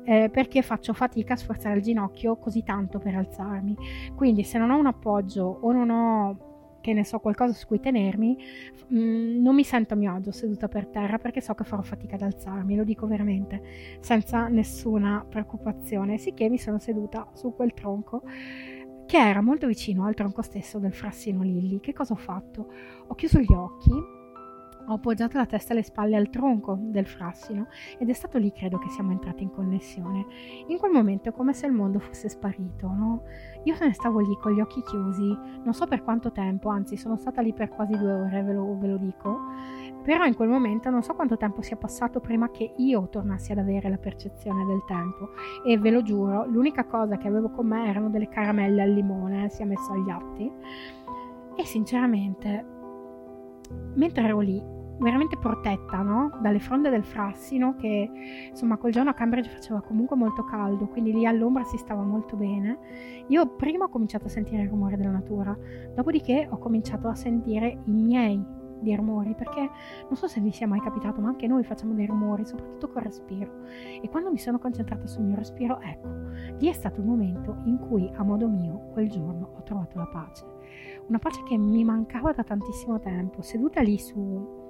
eh, 0.03 0.29
perché 0.31 0.61
faccio 0.61 0.93
fatica 0.93 1.33
a 1.33 1.37
sforzare 1.37 1.77
il 1.77 1.83
ginocchio 1.83 2.37
così 2.37 2.63
tanto 2.63 2.99
per 2.99 3.15
alzarmi. 3.15 3.75
Quindi, 4.15 4.43
se 4.43 4.57
non 4.57 4.71
ho 4.71 4.77
un 4.77 4.87
appoggio 4.87 5.59
o 5.61 5.71
non 5.71 5.89
ho 5.89 6.53
che 6.85 6.93
ne 6.93 7.03
so, 7.03 7.17
qualcosa 7.17 7.51
su 7.53 7.65
cui 7.65 7.79
tenermi, 7.79 8.37
mh, 8.89 9.41
non 9.41 9.55
mi 9.55 9.63
sento 9.63 9.95
a 9.95 9.97
mio 9.97 10.13
agio 10.13 10.31
seduta 10.31 10.67
per 10.67 10.85
terra 10.85 11.17
perché 11.17 11.41
so 11.41 11.55
che 11.55 11.63
farò 11.63 11.81
fatica 11.81 12.13
ad 12.13 12.21
alzarmi, 12.21 12.75
lo 12.75 12.83
dico 12.83 13.07
veramente, 13.07 13.97
senza 14.01 14.47
nessuna 14.49 15.25
preoccupazione. 15.27 16.19
Sicché 16.19 16.47
mi 16.47 16.59
sono 16.59 16.77
seduta 16.77 17.27
su 17.33 17.55
quel 17.55 17.73
tronco 17.73 18.21
che 19.07 19.17
era 19.17 19.41
molto 19.41 19.65
vicino 19.65 20.05
al 20.05 20.13
tronco 20.13 20.43
stesso 20.43 20.77
del 20.77 20.93
frassino 20.93 21.41
Lilli. 21.41 21.79
Che 21.79 21.91
cosa 21.91 22.13
ho 22.13 22.17
fatto? 22.17 22.71
Ho 23.07 23.15
chiuso 23.15 23.39
gli 23.39 23.53
occhi 23.53 24.24
ho 24.87 24.93
appoggiato 24.93 25.37
la 25.37 25.45
testa 25.45 25.73
e 25.73 25.77
le 25.77 25.83
spalle 25.83 26.15
al 26.15 26.29
tronco 26.29 26.77
del 26.79 27.05
frassino 27.05 27.67
ed 27.97 28.09
è 28.09 28.13
stato 28.13 28.37
lì 28.37 28.51
credo 28.51 28.77
che 28.77 28.89
siamo 28.89 29.11
entrati 29.11 29.43
in 29.43 29.51
connessione. 29.51 30.25
In 30.67 30.77
quel 30.77 30.91
momento 30.91 31.29
è 31.29 31.31
come 31.31 31.53
se 31.53 31.65
il 31.65 31.71
mondo 31.71 31.99
fosse 31.99 32.29
sparito, 32.29 32.87
no? 32.87 33.23
Io 33.63 33.75
se 33.75 33.85
ne 33.85 33.93
stavo 33.93 34.19
lì 34.19 34.37
con 34.39 34.53
gli 34.53 34.59
occhi 34.59 34.81
chiusi, 34.83 35.37
non 35.63 35.73
so 35.73 35.87
per 35.87 36.03
quanto 36.03 36.31
tempo, 36.31 36.69
anzi 36.69 36.97
sono 36.97 37.17
stata 37.17 37.41
lì 37.41 37.53
per 37.53 37.69
quasi 37.69 37.97
due 37.97 38.11
ore, 38.11 38.43
ve 38.43 38.53
lo, 38.53 38.77
ve 38.77 38.87
lo 38.87 38.97
dico, 38.97 39.39
però 40.03 40.25
in 40.25 40.35
quel 40.35 40.49
momento 40.49 40.89
non 40.89 41.01
so 41.01 41.15
quanto 41.15 41.35
tempo 41.35 41.61
sia 41.61 41.77
passato 41.77 42.19
prima 42.19 42.51
che 42.51 42.73
io 42.77 43.09
tornassi 43.09 43.51
ad 43.51 43.57
avere 43.57 43.89
la 43.89 43.97
percezione 43.97 44.65
del 44.65 44.83
tempo 44.85 45.29
e 45.65 45.77
ve 45.79 45.89
lo 45.89 46.03
giuro, 46.03 46.45
l'unica 46.45 46.85
cosa 46.85 47.17
che 47.17 47.27
avevo 47.27 47.49
con 47.49 47.67
me 47.67 47.87
erano 47.89 48.09
delle 48.09 48.29
caramelle 48.29 48.83
al 48.83 48.91
limone, 48.91 49.49
sia 49.49 49.65
messo 49.65 49.93
agli 49.93 50.09
atti 50.09 50.51
e 51.55 51.65
sinceramente 51.65 52.73
mentre 53.95 54.23
ero 54.23 54.39
lì 54.39 54.74
veramente 54.97 55.37
protetta 55.37 56.01
no? 56.01 56.37
dalle 56.41 56.59
fronde 56.59 56.89
del 56.89 57.03
frassino 57.03 57.75
che 57.75 58.09
insomma 58.49 58.77
quel 58.77 58.93
giorno 58.93 59.09
a 59.09 59.13
Cambridge 59.13 59.49
faceva 59.49 59.81
comunque 59.81 60.15
molto 60.15 60.43
caldo 60.43 60.87
quindi 60.87 61.11
lì 61.11 61.25
all'ombra 61.25 61.63
si 61.63 61.77
stava 61.77 62.03
molto 62.03 62.35
bene. 62.35 63.23
Io 63.27 63.55
prima 63.55 63.85
ho 63.85 63.89
cominciato 63.89 64.25
a 64.25 64.29
sentire 64.29 64.63
il 64.63 64.69
rumore 64.69 64.97
della 64.97 65.11
natura 65.11 65.57
dopodiché 65.93 66.47
ho 66.49 66.57
cominciato 66.57 67.07
a 67.07 67.15
sentire 67.15 67.81
i 67.85 67.91
miei 67.91 68.63
dei 68.79 68.95
rumori 68.95 69.33
perché 69.35 69.61
non 69.61 70.15
so 70.15 70.27
se 70.27 70.41
vi 70.41 70.51
sia 70.51 70.67
mai 70.67 70.79
capitato 70.79 71.21
ma 71.21 71.29
anche 71.29 71.47
noi 71.47 71.63
facciamo 71.63 71.93
dei 71.93 72.05
rumori 72.05 72.45
soprattutto 72.45 72.89
col 72.89 73.03
respiro. 73.03 73.63
E 74.01 74.07
quando 74.09 74.31
mi 74.31 74.37
sono 74.37 74.59
concentrata 74.59 75.07
sul 75.07 75.23
mio 75.23 75.35
respiro 75.35 75.79
ecco 75.81 76.07
lì 76.59 76.69
è 76.69 76.73
stato 76.73 76.99
il 76.99 77.05
momento 77.05 77.57
in 77.65 77.77
cui 77.77 78.09
a 78.15 78.23
modo 78.23 78.47
mio 78.47 78.89
quel 78.93 79.09
giorno 79.09 79.51
ho 79.57 79.63
trovato 79.63 79.97
la 79.97 80.07
pace. 80.07 80.45
Una 81.07 81.19
pace 81.19 81.43
che 81.43 81.57
mi 81.57 81.83
mancava 81.83 82.31
da 82.31 82.43
tantissimo 82.43 82.99
tempo 82.99 83.41
seduta 83.41 83.81
lì 83.81 83.97
su 83.97 84.63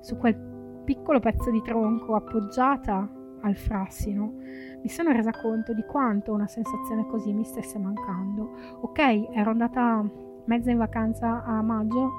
su 0.00 0.16
quel 0.16 0.82
piccolo 0.84 1.20
pezzo 1.20 1.50
di 1.50 1.62
tronco 1.62 2.14
appoggiata 2.14 3.08
al 3.42 3.56
frassino, 3.56 4.34
mi 4.82 4.88
sono 4.88 5.12
resa 5.12 5.30
conto 5.30 5.72
di 5.72 5.84
quanto 5.84 6.32
una 6.32 6.46
sensazione 6.46 7.06
così 7.06 7.32
mi 7.32 7.44
stesse 7.44 7.78
mancando. 7.78 8.50
Ok, 8.80 8.98
ero 9.32 9.50
andata 9.50 10.04
mezza 10.44 10.70
in 10.70 10.78
vacanza 10.78 11.44
a 11.44 11.62
maggio 11.62 12.10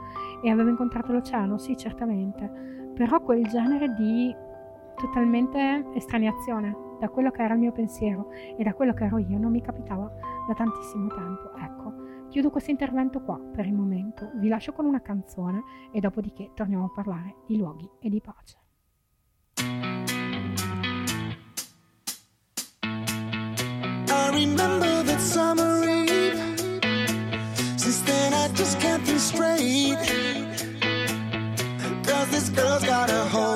e 0.44 0.50
avevo 0.50 0.70
incontrato 0.70 1.12
l'oceano, 1.12 1.58
sì, 1.58 1.76
certamente, 1.76 2.50
però 2.94 3.20
quel 3.22 3.46
genere 3.48 3.94
di 3.94 4.34
totalmente 4.96 5.86
estraniazione 5.94 6.76
da 7.00 7.10
quello 7.10 7.32
che 7.32 7.42
era 7.42 7.56
il 7.56 7.60
mio 7.60 7.72
pensiero 7.72 8.30
e 8.56 8.64
da 8.64 8.74
quello 8.74 8.94
che 8.94 9.06
ero 9.06 9.18
io 9.18 9.40
non 9.40 9.52
mi 9.52 9.62
capitava 9.62 10.10
da 10.48 10.54
tantissimo 10.54 11.08
tempo. 11.08 11.52
Ecco, 11.58 11.94
Chiudo 12.32 12.50
questo 12.50 12.72
intervento 12.72 13.22
qua 13.22 13.38
per 13.38 13.66
il 13.66 13.74
momento, 13.74 14.32
vi 14.36 14.48
lascio 14.48 14.72
con 14.72 14.86
una 14.86 15.02
canzone 15.02 15.64
e 15.92 16.00
dopodiché 16.00 16.52
torniamo 16.56 16.86
a 16.86 16.90
parlare 16.90 17.36
di 17.46 17.58
luoghi 17.58 17.90
e 18.00 18.08
di 18.08 18.22
pace. 18.22 18.58
I 24.08 24.30
remember 24.32 25.04
that 25.04 25.20
summer 25.20 25.84
eve. 25.84 26.80
Since 27.76 28.02
then, 28.06 28.32
I 28.34 28.48
just 28.54 28.80
can't 28.80 29.04
think 29.04 29.20
straight. 29.20 29.98
Cause 32.06 32.30
this 32.30 32.50
girl's 32.50 32.86
got 32.86 33.10
a 33.10 33.26
hold 33.26 33.51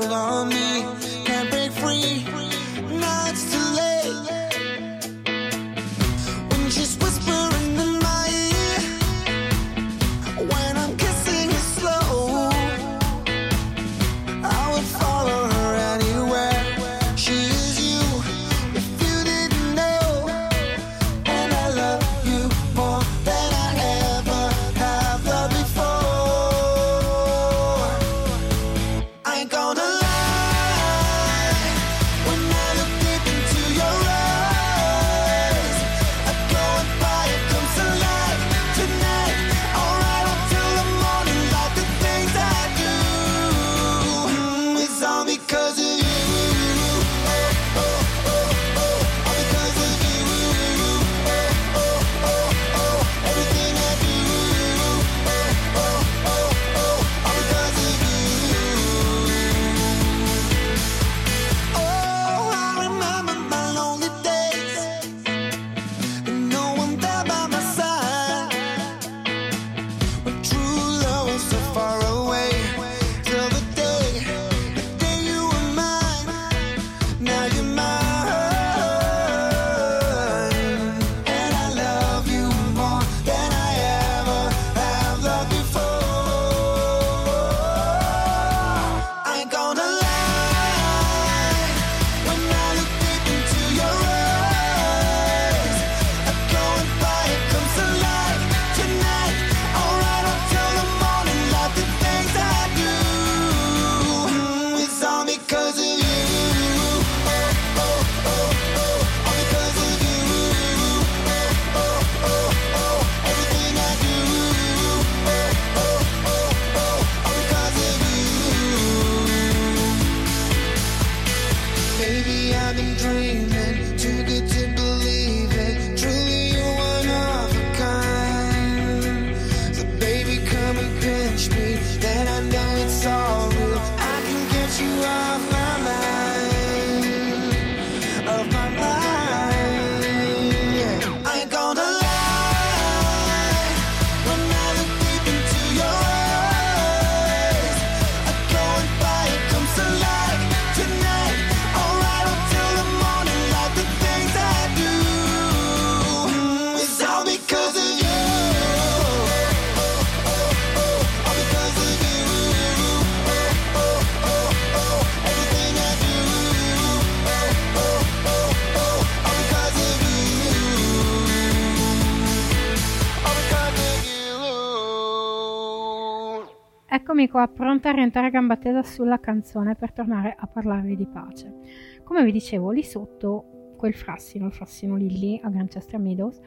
Eccomi 177.26 177.44
qua, 177.44 177.48
pronta 177.48 177.90
a 177.90 177.94
rientrare 177.94 178.28
a 178.28 178.30
gamba 178.30 178.56
tesa 178.56 178.84
sulla 178.84 179.20
canzone 179.20 179.74
per 179.74 179.92
tornare 179.92 180.36
a 180.38 180.46
parlarvi 180.46 180.96
di 180.96 181.08
pace. 181.08 181.56
Come 182.04 182.24
vi 182.24 182.32
dicevo, 182.32 182.70
lì 182.70 182.84
sotto 182.84 183.74
quel 183.78 183.96
frassino, 183.96 184.46
il 184.46 184.54
frassino 184.54 184.96
Lilly 184.96 185.40
a 185.42 185.50
Grantchester 185.50 186.00
Meadows, 186.00 186.40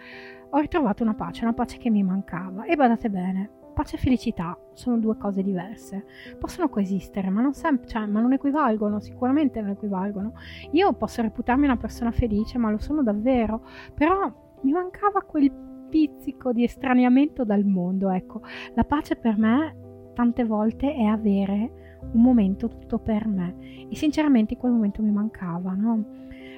ho 0.50 0.58
ritrovato 0.58 1.02
una 1.02 1.14
pace, 1.14 1.42
una 1.42 1.52
pace 1.52 1.78
che 1.78 1.90
mi 1.90 2.04
mancava. 2.04 2.64
E 2.64 2.76
badate 2.76 3.10
bene, 3.10 3.50
pace 3.74 3.96
e 3.96 3.98
felicità 3.98 4.56
sono 4.74 4.98
due 4.98 5.16
cose 5.16 5.42
diverse. 5.42 6.04
Possono 6.38 6.68
coesistere, 6.68 7.28
ma 7.28 7.40
non, 7.40 7.54
sem- 7.54 7.84
cioè, 7.84 8.06
ma 8.06 8.20
non 8.20 8.32
equivalgono, 8.32 9.00
sicuramente 9.00 9.60
non 9.60 9.70
equivalgono. 9.70 10.34
Io 10.72 10.92
posso 10.92 11.22
reputarmi 11.22 11.64
una 11.64 11.76
persona 11.76 12.12
felice, 12.12 12.56
ma 12.56 12.70
lo 12.70 12.78
sono 12.78 13.02
davvero, 13.02 13.66
però 13.94 14.32
mi 14.60 14.70
mancava 14.70 15.22
quel 15.22 15.50
pizzico 15.88 16.52
di 16.52 16.62
estraniamento 16.62 17.44
dal 17.44 17.64
mondo, 17.64 18.10
ecco. 18.10 18.42
La 18.74 18.84
pace 18.84 19.16
per 19.16 19.36
me 19.36 19.86
tante 20.18 20.44
volte 20.44 20.92
è 20.92 21.04
avere 21.04 21.98
un 22.12 22.20
momento 22.20 22.66
tutto 22.66 22.98
per 22.98 23.28
me 23.28 23.86
e 23.88 23.94
sinceramente 23.94 24.54
in 24.54 24.58
quel 24.58 24.72
momento 24.72 25.00
mi 25.00 25.12
mancava, 25.12 25.74
no? 25.74 26.06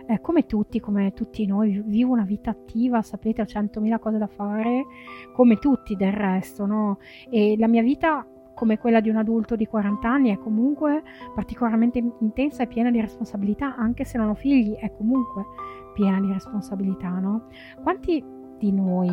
Eh, 0.07 0.18
come 0.23 0.46
tutti, 0.46 0.81
come 0.81 1.12
tutti 1.12 1.44
noi, 1.44 1.83
vivo 1.85 2.14
una 2.14 2.25
vita 2.25 2.49
attiva, 2.49 3.03
sapete, 3.03 3.42
ho 3.42 3.44
100.000 3.44 3.99
cose 3.99 4.16
da 4.16 4.29
fare, 4.29 4.87
come 5.35 5.59
tutti 5.59 5.94
del 5.94 6.11
resto, 6.11 6.64
no? 6.64 7.01
E 7.29 7.55
la 7.59 7.68
mia 7.68 7.83
vita, 7.83 8.27
come 8.55 8.79
quella 8.79 9.01
di 9.01 9.11
un 9.11 9.16
adulto 9.16 9.57
di 9.57 9.66
40 9.66 10.09
anni, 10.09 10.31
è 10.31 10.38
comunque 10.38 11.03
particolarmente 11.35 12.03
intensa 12.20 12.62
e 12.62 12.66
piena 12.66 12.90
di 12.90 12.99
responsabilità, 12.99 13.77
anche 13.77 14.05
se 14.05 14.16
non 14.16 14.31
ho 14.31 14.35
figli, 14.35 14.73
è 14.73 14.90
comunque 14.96 15.44
piena 15.92 16.18
di 16.18 16.33
responsabilità, 16.33 17.11
no? 17.11 17.49
Quanti 17.83 18.25
di 18.57 18.73
noi 18.73 19.11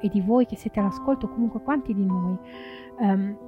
e 0.00 0.08
di 0.08 0.20
voi 0.20 0.46
che 0.46 0.54
siete 0.54 0.78
all'ascolto, 0.78 1.28
comunque 1.28 1.60
quanti 1.62 1.92
di 1.92 2.06
noi 2.06 2.38
ehm, 3.00 3.46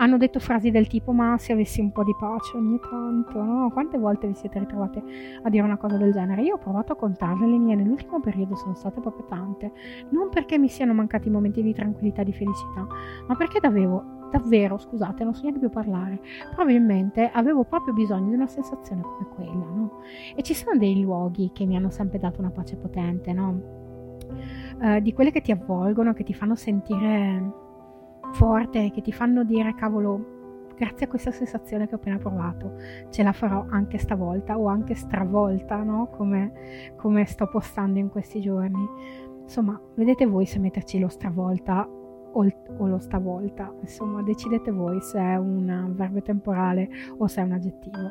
hanno 0.00 0.16
detto 0.16 0.40
frasi 0.40 0.70
del 0.70 0.86
tipo 0.86 1.12
ma 1.12 1.36
se 1.38 1.52
avessi 1.52 1.80
un 1.80 1.92
po' 1.92 2.02
di 2.02 2.14
pace 2.18 2.56
ogni 2.56 2.80
tanto, 2.80 3.42
no? 3.42 3.70
Quante 3.70 3.98
volte 3.98 4.26
vi 4.26 4.34
siete 4.34 4.58
ritrovate 4.58 5.02
a 5.42 5.48
dire 5.50 5.62
una 5.62 5.76
cosa 5.76 5.98
del 5.98 6.12
genere? 6.12 6.42
Io 6.42 6.54
ho 6.54 6.58
provato 6.58 6.92
a 6.92 6.96
contarle, 6.96 7.46
le 7.46 7.58
mie 7.58 7.74
nell'ultimo 7.74 8.18
periodo 8.18 8.56
sono 8.56 8.74
state 8.74 8.98
proprio 9.00 9.26
tante, 9.26 9.72
non 10.10 10.30
perché 10.30 10.58
mi 10.58 10.68
siano 10.68 10.94
mancati 10.94 11.28
momenti 11.28 11.62
di 11.62 11.74
tranquillità 11.74 12.22
di 12.22 12.32
felicità, 12.32 12.86
ma 13.26 13.36
perché 13.36 13.60
davvero, 13.60 14.28
davvero, 14.30 14.78
scusate, 14.78 15.22
non 15.22 15.34
so 15.34 15.42
neanche 15.42 15.60
più 15.60 15.70
parlare, 15.70 16.20
probabilmente 16.54 17.30
avevo 17.30 17.64
proprio 17.64 17.92
bisogno 17.92 18.30
di 18.30 18.34
una 18.34 18.46
sensazione 18.46 19.02
come 19.02 19.28
quella, 19.34 19.66
no? 19.66 20.00
E 20.34 20.42
ci 20.42 20.54
sono 20.54 20.78
dei 20.78 20.98
luoghi 21.02 21.50
che 21.52 21.66
mi 21.66 21.76
hanno 21.76 21.90
sempre 21.90 22.18
dato 22.18 22.40
una 22.40 22.50
pace 22.50 22.76
potente, 22.76 23.34
no? 23.34 23.78
Eh, 24.80 25.02
di 25.02 25.12
quelle 25.12 25.30
che 25.30 25.42
ti 25.42 25.52
avvolgono, 25.52 26.14
che 26.14 26.24
ti 26.24 26.32
fanno 26.32 26.54
sentire 26.54 27.68
forte, 28.32 28.90
che 28.90 29.00
ti 29.00 29.12
fanno 29.12 29.44
dire 29.44 29.74
cavolo, 29.74 30.74
grazie 30.76 31.06
a 31.06 31.08
questa 31.08 31.30
sensazione 31.30 31.86
che 31.86 31.94
ho 31.94 31.98
appena 31.98 32.16
provato, 32.16 32.74
ce 33.10 33.22
la 33.22 33.32
farò 33.32 33.66
anche 33.68 33.98
stavolta 33.98 34.58
o 34.58 34.66
anche 34.66 34.94
stravolta, 34.94 35.82
no? 35.82 36.08
Come, 36.08 36.52
come 36.96 37.24
sto 37.26 37.48
postando 37.48 37.98
in 37.98 38.08
questi 38.08 38.40
giorni. 38.40 38.88
Insomma, 39.42 39.80
vedete 39.94 40.26
voi 40.26 40.46
se 40.46 40.58
metterci 40.58 40.98
lo 40.98 41.08
stravolta 41.08 41.86
o, 41.86 42.46
o 42.78 42.86
lo 42.86 42.98
stavolta, 42.98 43.72
insomma, 43.80 44.22
decidete 44.22 44.70
voi 44.70 45.00
se 45.00 45.18
è 45.18 45.36
un 45.36 45.92
verbo 45.94 46.22
temporale 46.22 46.88
o 47.18 47.26
se 47.26 47.40
è 47.40 47.44
un 47.44 47.52
aggettivo. 47.52 48.10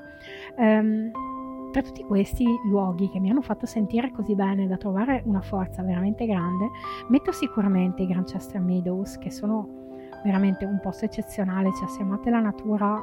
Ehm, 0.58 1.12
tra 1.71 1.82
tutti 1.82 2.03
questi 2.03 2.45
luoghi 2.67 3.10
che 3.10 3.19
mi 3.19 3.29
hanno 3.29 3.41
fatto 3.41 3.65
sentire 3.65 4.12
così 4.12 4.34
bene 4.36 4.67
da 4.67 4.77
trovare 4.77 5.21
una 5.25 5.41
forza 5.41 5.84
veramente 5.84 6.25
grande, 6.25 6.69
metto 7.10 7.32
sicuramente 7.32 8.01
i 8.03 8.08
Grantchester 8.08 8.60
Meadows, 8.60 9.17
che 9.17 9.29
sono 9.29 9.78
veramente 10.23 10.65
un 10.65 10.79
posto 10.79 11.05
eccezionale, 11.05 11.71
cioè 11.73 11.88
se 11.88 12.01
amate 12.01 12.29
la 12.29 12.39
natura 12.39 13.01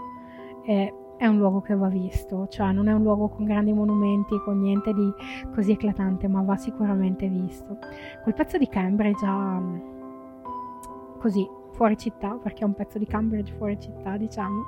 è, 0.65 0.93
è 1.17 1.27
un 1.27 1.39
luogo 1.39 1.61
che 1.61 1.75
va 1.75 1.89
visto, 1.89 2.47
cioè 2.49 2.73
non 2.73 2.89
è 2.89 2.93
un 2.93 3.03
luogo 3.03 3.29
con 3.29 3.45
grandi 3.45 3.73
monumenti, 3.73 4.39
con 4.45 4.61
niente 4.61 4.93
di 4.93 5.13
così 5.55 5.73
eclatante, 5.73 6.29
ma 6.29 6.43
va 6.43 6.57
sicuramente 6.57 7.29
visto. 7.29 7.79
Quel 8.23 8.35
pezzo 8.35 8.59
di 8.59 8.69
Cambridge 8.69 9.25
ha 9.25 9.63
così 11.19 11.49
fuori 11.73 11.97
città, 11.97 12.39
perché 12.43 12.63
è 12.63 12.65
un 12.65 12.75
pezzo 12.75 12.99
di 12.99 13.07
Cambridge 13.07 13.53
fuori 13.55 13.79
città, 13.79 14.17
diciamo. 14.17 14.63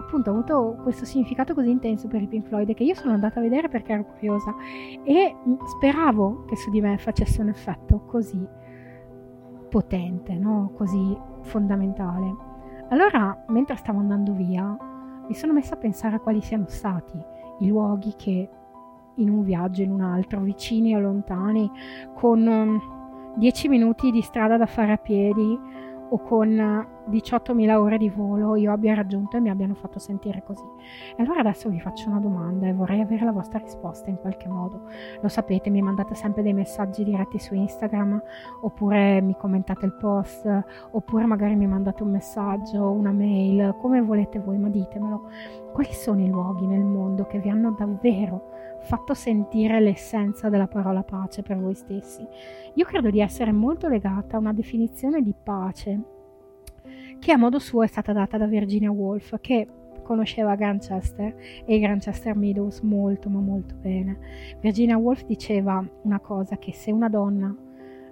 Appunto 0.00 0.30
ha 0.30 0.32
avuto 0.32 0.78
questo 0.82 1.04
significato 1.04 1.54
così 1.54 1.70
intenso 1.70 2.08
per 2.08 2.22
i 2.22 2.26
Pink 2.26 2.48
Floyd 2.48 2.74
che 2.74 2.82
io 2.82 2.94
sono 2.94 3.12
andata 3.12 3.38
a 3.38 3.42
vedere 3.42 3.68
perché 3.68 3.92
ero 3.92 4.04
curiosa 4.04 4.52
e 5.04 5.36
speravo 5.76 6.46
che 6.46 6.56
su 6.56 6.70
di 6.70 6.80
me 6.80 6.98
facesse 6.98 7.40
un 7.40 7.48
effetto 7.48 8.00
così 8.06 8.44
potente, 9.70 10.34
no? 10.34 10.72
così 10.76 11.16
fondamentale. 11.42 12.48
Allora, 12.90 13.44
mentre 13.48 13.76
stavo 13.76 14.00
andando 14.00 14.34
via, 14.34 14.76
mi 15.26 15.34
sono 15.34 15.54
messa 15.54 15.74
a 15.74 15.78
pensare 15.78 16.16
a 16.16 16.20
quali 16.20 16.42
siano 16.42 16.66
stati 16.66 17.18
i 17.60 17.68
luoghi 17.68 18.14
che 18.16 18.48
in 19.14 19.30
un 19.30 19.42
viaggio, 19.42 19.82
in 19.82 19.92
un 19.92 20.00
altro, 20.00 20.40
vicini 20.40 20.94
o 20.94 21.00
lontani, 21.00 21.70
con 22.14 22.46
um, 22.46 22.80
10 23.36 23.68
minuti 23.68 24.10
di 24.10 24.22
strada 24.22 24.56
da 24.56 24.66
fare 24.66 24.92
a 24.92 24.96
piedi 24.96 25.58
o 26.10 26.18
con 26.18 26.86
18.000 27.10 27.74
ore 27.74 27.98
di 27.98 28.08
volo 28.08 28.56
io 28.56 28.72
abbia 28.72 28.94
raggiunto 28.94 29.36
e 29.36 29.40
mi 29.40 29.50
abbiano 29.50 29.74
fatto 29.74 29.98
sentire 29.98 30.42
così. 30.44 30.64
E 31.16 31.22
allora 31.22 31.40
adesso 31.40 31.68
vi 31.68 31.80
faccio 31.80 32.08
una 32.08 32.20
domanda 32.20 32.66
e 32.66 32.72
vorrei 32.72 33.00
avere 33.00 33.24
la 33.24 33.32
vostra 33.32 33.58
risposta 33.58 34.08
in 34.08 34.16
qualche 34.16 34.48
modo. 34.48 34.82
Lo 35.20 35.28
sapete, 35.28 35.70
mi 35.70 35.82
mandate 35.82 36.14
sempre 36.14 36.42
dei 36.42 36.52
messaggi 36.52 37.04
diretti 37.04 37.38
su 37.38 37.54
Instagram 37.54 38.22
oppure 38.62 39.20
mi 39.20 39.36
commentate 39.36 39.86
il 39.86 39.94
post 39.94 40.48
oppure 40.92 41.26
magari 41.26 41.56
mi 41.56 41.66
mandate 41.66 42.02
un 42.02 42.10
messaggio, 42.10 42.90
una 42.90 43.12
mail, 43.12 43.74
come 43.80 44.00
volete 44.00 44.38
voi, 44.38 44.58
ma 44.58 44.68
ditemelo. 44.68 45.28
Quali 45.72 45.92
sono 45.92 46.20
i 46.20 46.28
luoghi 46.28 46.66
nel 46.66 46.84
mondo 46.84 47.26
che 47.26 47.38
vi 47.38 47.48
hanno 47.48 47.74
davvero 47.76 48.48
fatto 48.82 49.12
sentire 49.14 49.78
l'essenza 49.78 50.48
della 50.48 50.66
parola 50.66 51.02
pace 51.02 51.42
per 51.42 51.58
voi 51.58 51.74
stessi? 51.74 52.26
Io 52.74 52.84
credo 52.84 53.10
di 53.10 53.20
essere 53.20 53.52
molto 53.52 53.88
legata 53.88 54.36
a 54.36 54.40
una 54.40 54.52
definizione 54.52 55.22
di 55.22 55.34
pace 55.40 56.09
che 57.20 57.32
a 57.32 57.36
modo 57.36 57.58
suo 57.58 57.82
è 57.82 57.86
stata 57.86 58.12
data 58.12 58.36
da 58.38 58.46
Virginia 58.46 58.90
Woolf, 58.90 59.38
che 59.40 59.68
conosceva 60.02 60.56
Grantchester 60.56 61.36
e 61.64 61.74
i 61.76 61.78
Grantchester 61.78 62.34
Meadows 62.34 62.80
molto 62.80 63.28
ma 63.28 63.38
molto 63.38 63.76
bene. 63.76 64.18
Virginia 64.60 64.96
Woolf 64.96 65.24
diceva 65.24 65.86
una 66.02 66.18
cosa 66.18 66.56
che 66.56 66.72
se 66.72 66.90
una 66.90 67.08
donna 67.08 67.54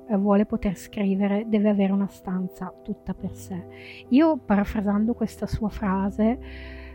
eh, 0.06 0.16
vuole 0.16 0.46
poter 0.46 0.76
scrivere 0.76 1.46
deve 1.48 1.70
avere 1.70 1.92
una 1.92 2.06
stanza 2.06 2.72
tutta 2.82 3.14
per 3.14 3.34
sé. 3.34 3.66
Io 4.10 4.36
parafrasando 4.36 5.14
questa 5.14 5.46
sua 5.46 5.70
frase 5.70 6.38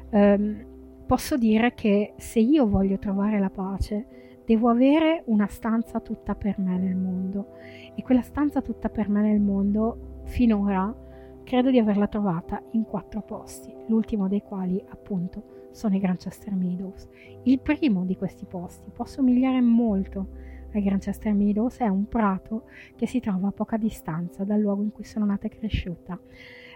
ehm, 0.09 0.65
posso 1.05 1.35
dire 1.35 1.73
che 1.73 2.13
se 2.17 2.39
io 2.39 2.67
voglio 2.69 2.97
trovare 2.97 3.39
la 3.39 3.49
pace 3.49 4.41
devo 4.45 4.69
avere 4.69 5.23
una 5.25 5.47
stanza 5.47 5.99
tutta 5.99 6.35
per 6.35 6.59
me 6.59 6.77
nel 6.77 6.95
mondo 6.95 7.55
e 7.95 8.01
quella 8.03 8.21
stanza 8.21 8.61
tutta 8.61 8.89
per 8.89 9.09
me 9.09 9.21
nel 9.21 9.41
mondo 9.41 10.21
finora 10.25 11.02
credo 11.43 11.69
di 11.69 11.79
averla 11.79 12.07
trovata 12.07 12.61
in 12.71 12.83
quattro 12.83 13.21
posti, 13.21 13.73
l'ultimo 13.87 14.27
dei 14.27 14.41
quali 14.41 14.83
appunto 14.89 15.67
sono 15.71 15.95
i 15.95 15.99
Grantchester 15.99 16.53
Meadows. 16.53 17.07
Il 17.43 17.59
primo 17.59 18.05
di 18.05 18.15
questi 18.15 18.45
posti 18.45 18.89
può 18.91 19.05
somigliare 19.05 19.61
molto 19.61 20.27
ai 20.73 20.81
Grantchester 20.81 21.33
Meadows, 21.33 21.77
è 21.79 21.87
un 21.87 22.07
prato 22.07 22.63
che 22.95 23.07
si 23.07 23.19
trova 23.19 23.49
a 23.49 23.51
poca 23.51 23.77
distanza 23.77 24.43
dal 24.43 24.59
luogo 24.59 24.83
in 24.83 24.91
cui 24.91 25.03
sono 25.03 25.25
nata 25.25 25.47
e 25.47 25.49
cresciuta. 25.49 26.19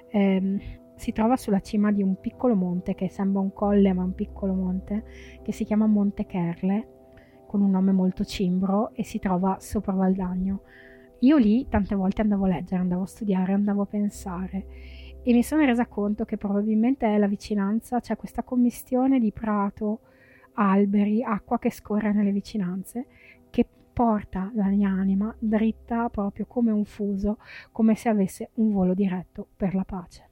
Ehm, 0.10 0.60
si 0.96 1.12
trova 1.12 1.38
sulla 1.38 1.60
cima 1.60 1.92
di 1.92 2.02
un 2.02 2.20
piccolo 2.20 2.56
monte 2.56 2.96
che 2.96 3.08
sembra 3.10 3.40
un 3.40 3.54
colle 3.54 3.94
ma 3.94 4.04
un 4.04 4.16
piccolo 4.16 4.54
monte 4.54 5.04
che 5.44 5.52
si 5.52 5.64
chiama 5.64 5.86
Monte 5.86 6.26
Kerle 6.26 6.88
con 7.46 7.62
un 7.62 7.70
nome 7.70 7.92
molto 7.92 8.26
cimbro 8.26 8.92
e 8.94 9.04
si 9.04 9.20
trova 9.20 9.58
sopra 9.60 9.94
Valdagno. 9.94 10.62
Io 11.22 11.38
lì 11.38 11.68
tante 11.68 11.96
volte 11.96 12.22
andavo 12.22 12.46
a 12.46 12.50
leggere, 12.50 12.82
andavo 12.82 13.04
a 13.04 13.08
studiare, 13.08 13.54
andavo 13.54 13.82
a 13.82 13.86
pensare 13.86 14.66
e 15.24 15.34
mi 15.34 15.44
sono 15.44 15.66
resa 15.66 15.88
conto 15.88 16.26
che 16.26 16.38
probabilmente 16.38 17.08
è 17.08 17.18
la 17.18 17.28
vicinanza, 17.28 18.00
c'è 18.00 18.16
questa 18.16 18.44
commistione 18.44 19.20
di 19.20 19.32
prato, 19.32 20.02
alberi, 20.54 21.24
acqua 21.24 21.60
che 21.60 21.72
scorre 21.72 22.14
nelle 22.14 22.32
vicinanze 22.32 23.08
che 23.50 23.68
porta 23.92 24.52
la 24.54 24.68
mia 24.68 24.90
anima 24.90 25.36
dritta 25.40 26.08
proprio 26.10 26.46
come 26.46 26.72
un 26.72 26.86
fuso, 26.86 27.40
come 27.72 27.96
se 27.96 28.10
avesse 28.10 28.52
un 28.56 28.72
volo 28.72 28.94
diretto 28.94 29.48
per 29.56 29.74
la 29.74 29.84
pace. 29.84 30.27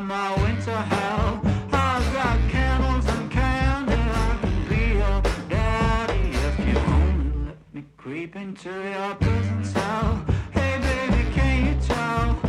My 0.00 0.34
winter 0.42 0.76
hell. 0.76 1.40
I've 1.72 2.12
got 2.12 2.38
candles 2.50 3.06
and 3.08 3.30
candy. 3.30 3.94
I 3.94 4.38
can 4.40 4.68
be 4.68 4.98
your 4.98 5.22
daddy 5.48 6.30
if 6.48 6.58
you 6.66 6.78
only 6.78 7.46
let 7.46 7.74
me 7.74 7.84
creep 7.96 8.36
into 8.36 8.70
your 8.70 9.14
prison 9.14 9.64
cell. 9.64 10.24
Hey, 10.52 10.78
baby, 10.80 11.30
can 11.32 11.66
you 11.66 11.80
tell? 11.80 12.45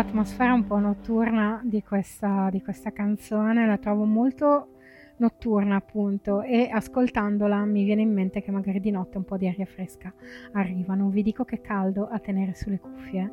L'atmosfera 0.00 0.54
un 0.54 0.64
po' 0.64 0.78
notturna 0.78 1.60
di 1.62 1.82
questa, 1.82 2.48
di 2.50 2.62
questa 2.62 2.90
canzone, 2.90 3.66
la 3.66 3.76
trovo 3.76 4.04
molto 4.04 4.76
notturna 5.18 5.76
appunto 5.76 6.40
e 6.40 6.70
ascoltandola 6.72 7.66
mi 7.66 7.84
viene 7.84 8.00
in 8.00 8.10
mente 8.10 8.40
che 8.40 8.50
magari 8.50 8.80
di 8.80 8.90
notte 8.90 9.18
un 9.18 9.24
po' 9.24 9.36
di 9.36 9.46
aria 9.46 9.66
fresca 9.66 10.10
arriva. 10.52 10.94
Non 10.94 11.10
vi 11.10 11.22
dico 11.22 11.44
che 11.44 11.60
caldo 11.60 12.08
a 12.08 12.18
tenere 12.18 12.54
sulle 12.54 12.80
cuffie 12.80 13.30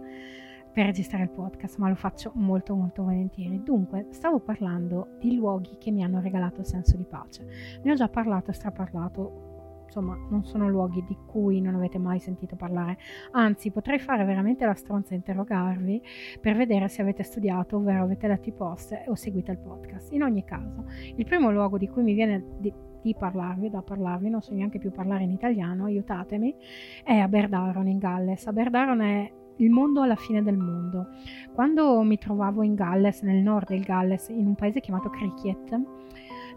per 0.74 0.88
registrare 0.88 1.24
il 1.24 1.30
podcast, 1.30 1.78
ma 1.78 1.88
lo 1.88 1.96
faccio 1.96 2.34
molto 2.36 2.76
molto 2.76 3.04
volentieri. 3.04 3.64
Dunque, 3.64 4.08
stavo 4.10 4.40
parlando 4.40 5.16
di 5.22 5.36
luoghi 5.36 5.78
che 5.80 5.92
mi 5.92 6.04
hanno 6.04 6.20
regalato 6.20 6.60
il 6.60 6.68
senso 6.68 6.98
di 6.98 7.06
pace. 7.06 7.80
Ne 7.82 7.92
ho 7.94 7.96
già 7.96 8.10
parlato 8.10 8.52
e 8.52 8.54
straparlato 8.54 9.47
insomma 9.88 10.16
non 10.30 10.44
sono 10.46 10.68
luoghi 10.68 11.04
di 11.08 11.18
cui 11.26 11.60
non 11.62 11.76
avete 11.76 11.98
mai 11.98 12.20
sentito 12.20 12.56
parlare. 12.56 12.98
Anzi 13.32 13.72
potrei 13.72 14.00
fare 14.00 14.24
veramente 14.26 14.66
la 14.66 14.76
stronza 14.76 15.14
e 15.14 15.16
interrogarvi 15.16 16.02
per 16.40 16.56
vedere 16.56 16.88
se 16.90 17.02
avete 17.02 17.24
studiato 17.24 17.78
ovvero 17.78 18.04
avete 18.04 18.28
letto 18.28 18.50
i 18.50 18.54
post 18.54 18.96
o 19.08 19.16
seguite 19.16 19.52
il 19.52 19.58
podcast. 19.58 20.12
In 20.14 20.24
ogni 20.24 20.44
caso 20.44 20.86
il 21.16 21.26
primo 21.26 21.52
luogo 21.52 21.78
di 21.78 21.88
cui 21.88 22.04
mi 22.04 22.14
viene 22.14 22.44
di, 22.60 22.72
di 23.02 23.16
parlarvi 23.18 23.70
da 23.70 23.82
parlarvi 23.82 24.30
non 24.30 24.42
so 24.42 24.54
neanche 24.54 24.78
più 24.80 24.92
parlare 24.92 25.24
in 25.24 25.32
italiano 25.32 25.86
aiutatemi 25.86 26.54
è 27.04 27.18
Aberdaron 27.18 27.88
in 27.88 27.98
Galles. 27.98 28.46
Aberdaron 28.48 29.02
è 29.02 29.32
il 29.58 29.70
mondo 29.70 30.02
alla 30.02 30.16
fine 30.16 30.44
del 30.44 30.58
mondo. 30.58 31.08
Quando 31.54 32.02
mi 32.04 32.18
trovavo 32.18 32.64
in 32.64 32.76
Galles, 32.76 33.22
nel 33.22 33.42
nord 33.42 33.70
del 33.70 33.82
Galles, 33.82 34.30
in 34.30 34.46
un 34.46 34.56
paese 34.56 34.80
chiamato 34.80 35.10
Cricket, 35.10 35.80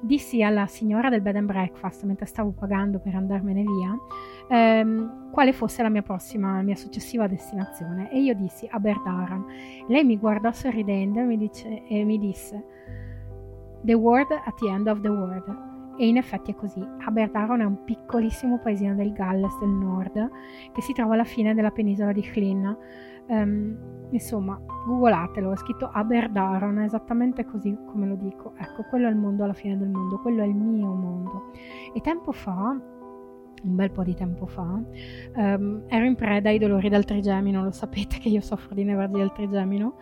dissi 0.00 0.42
alla 0.42 0.66
signora 0.66 1.08
del 1.10 1.20
bed 1.20 1.36
and 1.36 1.46
breakfast 1.46 2.04
mentre 2.04 2.26
stavo 2.26 2.52
pagando 2.52 2.98
per 2.98 3.14
andarmene 3.14 3.62
via 3.62 3.96
ehm, 4.48 5.30
quale 5.30 5.52
fosse 5.52 5.82
la 5.82 5.88
mia 5.88 6.02
prossima, 6.02 6.56
la 6.56 6.62
mia 6.62 6.76
successiva 6.76 7.26
destinazione 7.26 8.10
e 8.10 8.20
io 8.20 8.34
dissi 8.34 8.66
Aberdaran. 8.70 9.44
Lei 9.88 10.04
mi 10.04 10.16
guardò 10.16 10.50
sorridendo 10.52 11.20
e 11.20 11.24
mi, 11.24 11.36
dice, 11.36 11.84
e 11.86 12.04
mi 12.04 12.18
disse 12.18 12.64
The 13.82 13.94
word 13.94 14.30
at 14.44 14.54
the 14.58 14.68
end 14.68 14.86
of 14.88 15.00
the 15.00 15.08
world 15.08 15.68
E 16.00 16.06
in 16.06 16.16
effetti 16.16 16.52
è 16.52 16.54
così. 16.54 16.82
Aberdaron 17.04 17.60
è 17.60 17.64
un 17.64 17.84
piccolissimo 17.84 18.58
paesino 18.58 18.94
del 18.94 19.12
Galles 19.12 19.58
del 19.58 19.68
nord 19.68 20.30
che 20.72 20.80
si 20.80 20.94
trova 20.94 21.12
alla 21.12 21.24
fine 21.24 21.52
della 21.52 21.70
penisola 21.70 22.12
di 22.12 22.22
Hlin. 22.22 22.74
Ehm, 23.30 23.76
insomma, 24.10 24.60
googlatelo, 24.86 25.52
è 25.52 25.56
scritto 25.56 25.88
Aberdaron, 25.92 26.78
è 26.78 26.84
esattamente 26.84 27.44
così 27.44 27.76
come 27.86 28.06
lo 28.06 28.16
dico. 28.16 28.54
Ecco, 28.58 28.82
quello 28.88 29.06
è 29.06 29.10
il 29.10 29.16
mondo 29.16 29.44
alla 29.44 29.52
fine 29.52 29.78
del 29.78 29.88
mondo, 29.88 30.18
quello 30.18 30.42
è 30.42 30.46
il 30.46 30.54
mio 30.54 30.92
mondo. 30.92 31.52
E 31.94 32.00
tempo 32.00 32.32
fa, 32.32 32.76
un 33.62 33.74
bel 33.76 33.90
po' 33.92 34.02
di 34.02 34.14
tempo 34.14 34.46
fa, 34.46 34.82
ehm, 35.36 35.84
ero 35.86 36.04
in 36.04 36.16
preda 36.16 36.48
ai 36.48 36.58
dolori 36.58 36.88
del 36.88 37.04
trigemino, 37.04 37.62
lo 37.62 37.70
sapete 37.70 38.18
che 38.18 38.28
io 38.28 38.40
soffro 38.40 38.74
di 38.74 38.84
nevralgia 38.84 39.18
del 39.18 39.32
trigemino 39.32 39.94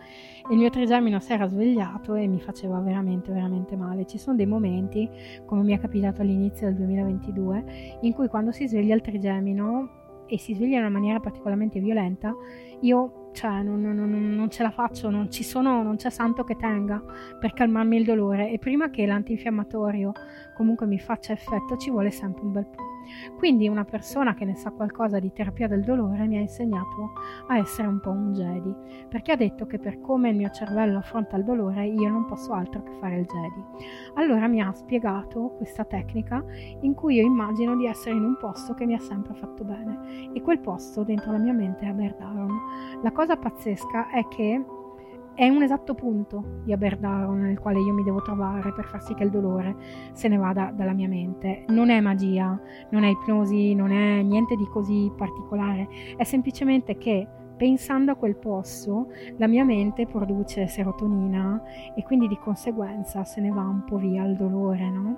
e 0.49 0.53
il 0.53 0.59
mio 0.59 0.69
trigemino 0.69 1.19
si 1.19 1.33
era 1.33 1.47
svegliato 1.47 2.15
e 2.15 2.25
mi 2.27 2.39
faceva 2.39 2.79
veramente 2.79 3.31
veramente 3.31 3.75
male. 3.75 4.07
Ci 4.07 4.17
sono 4.17 4.35
dei 4.37 4.47
momenti, 4.47 5.07
come 5.45 5.61
mi 5.61 5.73
è 5.73 5.79
capitato 5.79 6.21
all'inizio 6.21 6.67
del 6.67 6.77
2022, 6.77 7.99
in 8.01 8.13
cui 8.13 8.27
quando 8.27 8.51
si 8.51 8.67
sveglia 8.67 8.95
il 8.95 9.01
trigemino 9.01 9.97
e 10.25 10.37
si 10.39 10.53
sveglia 10.53 10.77
in 10.77 10.83
una 10.83 10.89
maniera 10.89 11.19
particolarmente 11.19 11.79
violenta, 11.79 12.33
io 12.81 13.18
cioè, 13.31 13.61
non, 13.63 13.81
non- 13.81 13.95
non- 13.95 14.35
non 14.35 14.49
ce 14.49 14.63
la 14.63 14.71
faccio, 14.71 15.09
non, 15.09 15.29
ci 15.31 15.43
sono, 15.43 15.81
non 15.83 15.95
c'è 15.95 16.09
santo 16.09 16.43
che 16.43 16.55
tenga 16.55 17.01
per 17.39 17.53
calmarmi 17.53 17.97
il 17.97 18.03
dolore. 18.05 18.51
E 18.51 18.57
prima 18.59 18.89
che 18.89 19.05
l'antinfiammatorio 19.05 20.11
comunque 20.59 20.85
mi 20.85 20.99
faccia 20.99 21.31
effetto 21.31 21.77
ci 21.77 21.89
vuole 21.89 22.11
sempre 22.11 22.43
un 22.43 22.51
bel 22.51 22.67
po'. 22.67 22.83
Quindi 23.37 23.69
una 23.69 23.85
persona 23.85 24.33
che 24.33 24.43
ne 24.43 24.55
sa 24.55 24.71
qualcosa 24.71 25.17
di 25.17 25.31
terapia 25.31 25.69
del 25.69 25.85
dolore 25.85 26.27
mi 26.27 26.35
ha 26.35 26.41
insegnato 26.41 27.13
a 27.47 27.57
essere 27.57 27.87
un 27.87 28.01
po' 28.01 28.09
un 28.09 28.33
Jedi, 28.33 28.75
perché 29.07 29.31
ha 29.31 29.37
detto 29.37 29.65
che 29.65 29.79
per 29.79 30.01
come 30.01 30.29
il 30.29 30.35
mio 30.35 30.49
cervello 30.49 30.97
affronta 30.97 31.37
il 31.37 31.45
dolore 31.45 31.87
io 31.87 32.09
non 32.09 32.25
posso 32.25 32.51
altro 32.51 32.83
che 32.83 32.91
fare 32.99 33.19
il 33.19 33.25
Jedi. 33.25 33.87
Allora 34.15 34.47
mi 34.47 34.61
ha 34.61 34.69
spiegato 34.73 35.53
questa 35.55 35.85
tecnica 35.85 36.43
in 36.81 36.93
cui 36.93 37.15
io 37.15 37.25
immagino 37.25 37.77
di 37.77 37.87
essere 37.87 38.15
in 38.15 38.23
un 38.23 38.35
posto 38.37 38.73
che 38.73 38.85
mi 38.85 38.95
ha 38.95 38.99
sempre 38.99 39.35
fatto 39.35 39.63
bene 39.63 40.33
e 40.33 40.41
quel 40.41 40.59
posto 40.59 41.03
dentro 41.03 41.31
la 41.31 41.39
mia 41.39 41.53
mente 41.53 41.85
è 41.85 41.87
Aberdaron. 41.87 42.51
La 43.01 43.13
cosa 43.13 43.37
pazzesca 43.37 44.09
è 44.09 44.27
che 44.27 44.61
è 45.39 45.47
un 45.47 45.63
esatto 45.63 45.93
punto 45.95 46.59
di 46.65 46.73
Aberdaron 46.73 47.39
nel 47.39 47.59
quale 47.59 47.79
io 47.79 47.93
mi 47.93 48.03
devo 48.03 48.21
trovare 48.21 48.73
per 48.73 48.83
far 48.83 49.01
sì 49.01 49.13
che 49.13 49.23
il 49.23 49.29
dolore 49.29 49.73
se 50.11 50.27
ne 50.27 50.35
vada 50.35 50.69
dalla 50.75 50.91
mia 50.91 51.07
mente. 51.07 51.63
Non 51.69 51.89
è 51.89 52.01
magia, 52.01 52.59
non 52.89 53.05
è 53.05 53.07
ipnosi, 53.07 53.73
non 53.73 53.89
è 53.89 54.21
niente 54.21 54.57
di 54.57 54.65
così 54.65 55.09
particolare, 55.15 55.87
è 56.17 56.25
semplicemente 56.25 56.97
che 56.97 57.25
pensando 57.55 58.11
a 58.11 58.15
quel 58.15 58.35
posto 58.35 59.13
la 59.37 59.47
mia 59.47 59.63
mente 59.63 60.05
produce 60.07 60.67
serotonina 60.67 61.63
e 61.95 62.03
quindi 62.03 62.27
di 62.27 62.37
conseguenza 62.37 63.23
se 63.23 63.39
ne 63.39 63.49
va 63.49 63.61
un 63.61 63.85
po' 63.85 63.95
via 63.95 64.25
il 64.25 64.35
dolore, 64.35 64.89
no? 64.89 65.17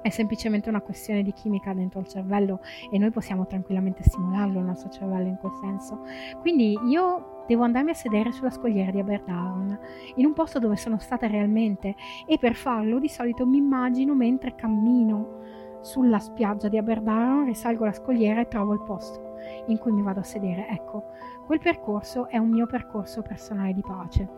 È 0.00 0.08
semplicemente 0.08 0.70
una 0.70 0.80
questione 0.80 1.22
di 1.22 1.32
chimica 1.34 1.74
dentro 1.74 2.00
il 2.00 2.06
cervello 2.06 2.60
e 2.90 2.96
noi 2.96 3.10
possiamo 3.10 3.46
tranquillamente 3.46 4.04
stimolarlo 4.04 4.58
il 4.58 4.64
nostro 4.64 4.88
cervello 4.88 5.28
in 5.28 5.36
quel 5.36 5.52
senso. 5.60 6.00
Quindi 6.40 6.78
io 6.86 7.33
devo 7.46 7.64
andarmi 7.64 7.90
a 7.90 7.94
sedere 7.94 8.32
sulla 8.32 8.50
scogliera 8.50 8.90
di 8.90 9.00
Aberdaron, 9.00 9.78
in 10.16 10.26
un 10.26 10.32
posto 10.32 10.58
dove 10.58 10.76
sono 10.76 10.98
stata 10.98 11.26
realmente 11.26 11.94
e 12.26 12.38
per 12.38 12.54
farlo 12.54 12.98
di 12.98 13.08
solito 13.08 13.46
mi 13.46 13.58
immagino 13.58 14.14
mentre 14.14 14.54
cammino 14.54 15.42
sulla 15.80 16.18
spiaggia 16.18 16.68
di 16.68 16.78
Aberdaron, 16.78 17.44
risalgo 17.44 17.84
la 17.84 17.92
scogliera 17.92 18.40
e 18.40 18.48
trovo 18.48 18.72
il 18.72 18.82
posto 18.82 19.36
in 19.66 19.78
cui 19.78 19.92
mi 19.92 20.02
vado 20.02 20.20
a 20.20 20.24
sedere. 20.24 20.66
Ecco, 20.68 21.10
quel 21.46 21.60
percorso 21.60 22.28
è 22.28 22.38
un 22.38 22.48
mio 22.48 22.66
percorso 22.66 23.20
personale 23.20 23.74
di 23.74 23.82
pace 23.82 24.28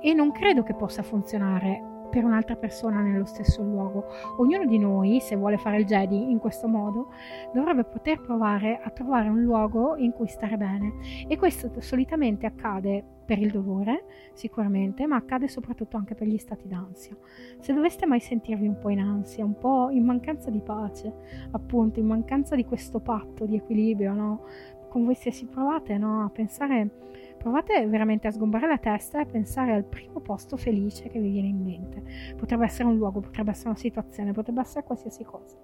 e 0.00 0.12
non 0.14 0.32
credo 0.32 0.64
che 0.64 0.74
possa 0.74 1.02
funzionare 1.02 1.97
per 2.08 2.24
un'altra 2.24 2.56
persona 2.56 3.00
nello 3.00 3.24
stesso 3.24 3.62
luogo. 3.62 4.06
Ognuno 4.38 4.64
di 4.66 4.78
noi, 4.78 5.20
se 5.20 5.36
vuole 5.36 5.58
fare 5.58 5.78
il 5.78 5.84
Jedi 5.84 6.30
in 6.30 6.38
questo 6.38 6.68
modo, 6.68 7.08
dovrebbe 7.52 7.84
poter 7.84 8.20
provare 8.20 8.80
a 8.82 8.90
trovare 8.90 9.28
un 9.28 9.42
luogo 9.42 9.96
in 9.96 10.12
cui 10.12 10.28
stare 10.28 10.56
bene. 10.56 10.94
E 11.26 11.36
questo 11.36 11.70
solitamente 11.80 12.46
accade 12.46 13.04
per 13.28 13.38
il 13.38 13.50
dolore, 13.50 14.04
sicuramente, 14.32 15.06
ma 15.06 15.16
accade 15.16 15.48
soprattutto 15.48 15.98
anche 15.98 16.14
per 16.14 16.26
gli 16.26 16.38
stati 16.38 16.66
d'ansia. 16.66 17.14
Se 17.60 17.74
doveste 17.74 18.06
mai 18.06 18.20
sentirvi 18.20 18.66
un 18.66 18.78
po' 18.78 18.88
in 18.88 19.00
ansia, 19.00 19.44
un 19.44 19.58
po' 19.58 19.90
in 19.90 20.04
mancanza 20.04 20.48
di 20.48 20.60
pace, 20.60 21.12
appunto, 21.50 22.00
in 22.00 22.06
mancanza 22.06 22.56
di 22.56 22.64
questo 22.64 23.00
patto 23.00 23.44
di 23.44 23.56
equilibrio, 23.56 24.14
no? 24.14 24.44
Con 24.88 25.04
voi 25.04 25.14
stessi 25.14 25.44
provate 25.44 25.98
no? 25.98 26.24
a 26.24 26.30
pensare 26.30 26.90
Provate 27.38 27.86
veramente 27.86 28.26
a 28.26 28.32
sgombrare 28.32 28.66
la 28.66 28.78
testa 28.78 29.20
e 29.20 29.26
pensare 29.26 29.72
al 29.72 29.84
primo 29.84 30.18
posto 30.18 30.56
felice 30.56 31.08
che 31.08 31.20
vi 31.20 31.30
viene 31.30 31.46
in 31.46 31.62
mente. 31.62 32.02
Potrebbe 32.36 32.64
essere 32.64 32.88
un 32.88 32.96
luogo, 32.96 33.20
potrebbe 33.20 33.50
essere 33.52 33.68
una 33.68 33.78
situazione, 33.78 34.32
potrebbe 34.32 34.60
essere 34.60 34.84
qualsiasi 34.84 35.22
cosa. 35.22 35.56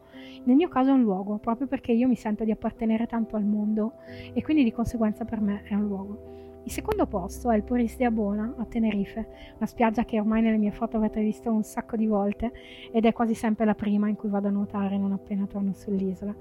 Nel 0.45 0.55
mio 0.55 0.69
caso 0.69 0.91
è 0.91 0.93
un 0.93 1.03
luogo, 1.03 1.39
proprio 1.39 1.67
perché 1.67 1.91
io 1.91 2.07
mi 2.07 2.15
sento 2.15 2.45
di 2.45 2.53
appartenere 2.53 3.07
tanto 3.07 3.35
al 3.35 3.45
mondo 3.45 3.95
e 4.33 4.41
quindi 4.43 4.63
di 4.63 4.73
conseguenza 4.73 5.25
per 5.25 5.41
me 5.41 5.65
è 5.65 5.75
un 5.75 5.87
luogo. 5.87 6.33
Il 6.63 6.71
secondo 6.71 7.07
posto 7.07 7.51
è 7.51 7.57
il 7.57 7.63
Puris 7.63 7.97
de 7.97 8.07
Abona 8.07 8.55
a 8.57 8.65
Tenerife, 8.65 9.27
una 9.57 9.67
spiaggia 9.67 10.05
che 10.05 10.19
ormai 10.19 10.41
nelle 10.41 10.57
mie 10.57 10.71
foto 10.71 10.97
avete 10.97 11.21
visto 11.21 11.53
un 11.53 11.63
sacco 11.63 11.97
di 11.97 12.07
volte 12.07 12.53
ed 12.91 13.05
è 13.05 13.13
quasi 13.13 13.35
sempre 13.35 13.67
la 13.67 13.75
prima 13.75 14.09
in 14.09 14.17
cui 14.17 14.31
vado 14.31 14.49
a 14.49 14.51
nuotare 14.51 14.97
non 14.97 15.13
appena 15.13 15.45
torno 15.47 15.75
sull'isola. 15.75 16.35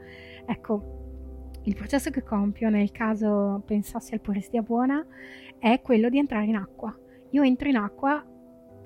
Ecco, 0.46 1.03
il 1.66 1.76
processo 1.76 2.10
che 2.10 2.24
compio 2.24 2.70
nel 2.70 2.92
caso 2.92 3.62
pensassi 3.66 4.14
al 4.14 4.20
Puris 4.20 4.50
di 4.50 4.58
Abona 4.58 5.06
è 5.58 5.80
quello 5.82 6.10
di 6.10 6.18
entrare 6.18 6.46
in 6.46 6.56
acqua. 6.56 6.94
Io 7.30 7.42
entro 7.42 7.70
in 7.70 7.78
acqua 7.78 8.22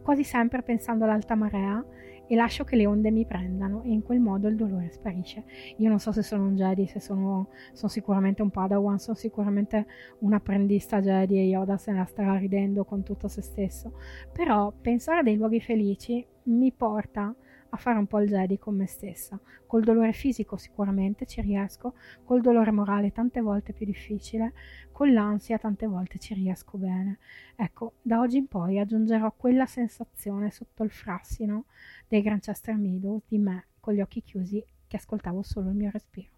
quasi 0.03 0.23
sempre 0.23 0.61
pensando 0.61 1.03
all'alta 1.03 1.33
marea 1.33 1.83
e 2.27 2.35
lascio 2.35 2.63
che 2.65 2.75
le 2.75 2.85
onde 2.85 3.09
mi 3.09 3.25
prendano 3.25 3.81
e 3.83 3.89
in 3.89 4.03
quel 4.03 4.19
modo 4.19 4.47
il 4.47 4.55
dolore 4.55 4.91
sparisce. 4.91 5.43
Io 5.77 5.89
non 5.89 5.99
so 5.99 6.11
se 6.11 6.21
sono 6.21 6.43
un 6.43 6.55
Jedi, 6.55 6.85
se 6.85 6.99
sono, 6.99 7.49
sono 7.73 7.89
sicuramente 7.89 8.41
un 8.43 8.51
Padawan, 8.51 8.99
sono 8.99 9.15
sicuramente 9.15 9.87
un 10.19 10.33
apprendista 10.33 11.01
Jedi 11.01 11.39
e 11.39 11.45
Yoda 11.45 11.77
se 11.77 11.91
la 11.93 12.05
starà 12.05 12.37
ridendo 12.37 12.83
con 12.83 13.01
tutto 13.01 13.27
se 13.27 13.41
stesso, 13.41 13.93
però 14.31 14.71
pensare 14.71 15.19
a 15.21 15.23
dei 15.23 15.35
luoghi 15.35 15.61
felici 15.61 16.25
mi 16.43 16.71
porta 16.71 17.23
a 17.23 17.35
fare 17.75 17.97
un 17.97 18.07
po' 18.07 18.21
il 18.21 18.29
Jedi 18.29 18.57
con 18.57 18.75
me 18.75 18.87
stessa. 18.87 19.37
Col 19.65 19.83
dolore 19.83 20.13
fisico 20.13 20.55
sicuramente 20.55 21.25
ci 21.25 21.41
riesco, 21.41 21.95
col 22.23 22.39
dolore 22.39 22.71
morale 22.71 23.11
tante 23.11 23.41
volte 23.41 23.73
più 23.73 23.85
difficile, 23.85 24.53
con 24.93 25.11
l'ansia 25.11 25.57
tante 25.57 25.85
volte 25.87 26.19
ci 26.19 26.33
riesco 26.33 26.77
bene. 26.77 27.19
Ecco, 27.55 27.95
da 28.01 28.19
oggi 28.21 28.37
in 28.37 28.47
poi 28.47 28.79
aggiungerò 28.79 29.33
quella 29.35 29.65
sensazione 29.65 30.51
sotto 30.51 30.83
il 30.83 30.91
frassino 30.91 31.65
dei 32.07 32.21
Grandchester 32.21 32.77
Meadows 32.77 33.23
di 33.27 33.37
me 33.37 33.65
con 33.81 33.93
gli 33.93 34.01
occhi 34.01 34.23
chiusi 34.23 34.63
che 34.87 34.95
ascoltavo 34.95 35.41
solo 35.43 35.69
il 35.69 35.75
mio 35.75 35.89
respiro. 35.91 36.36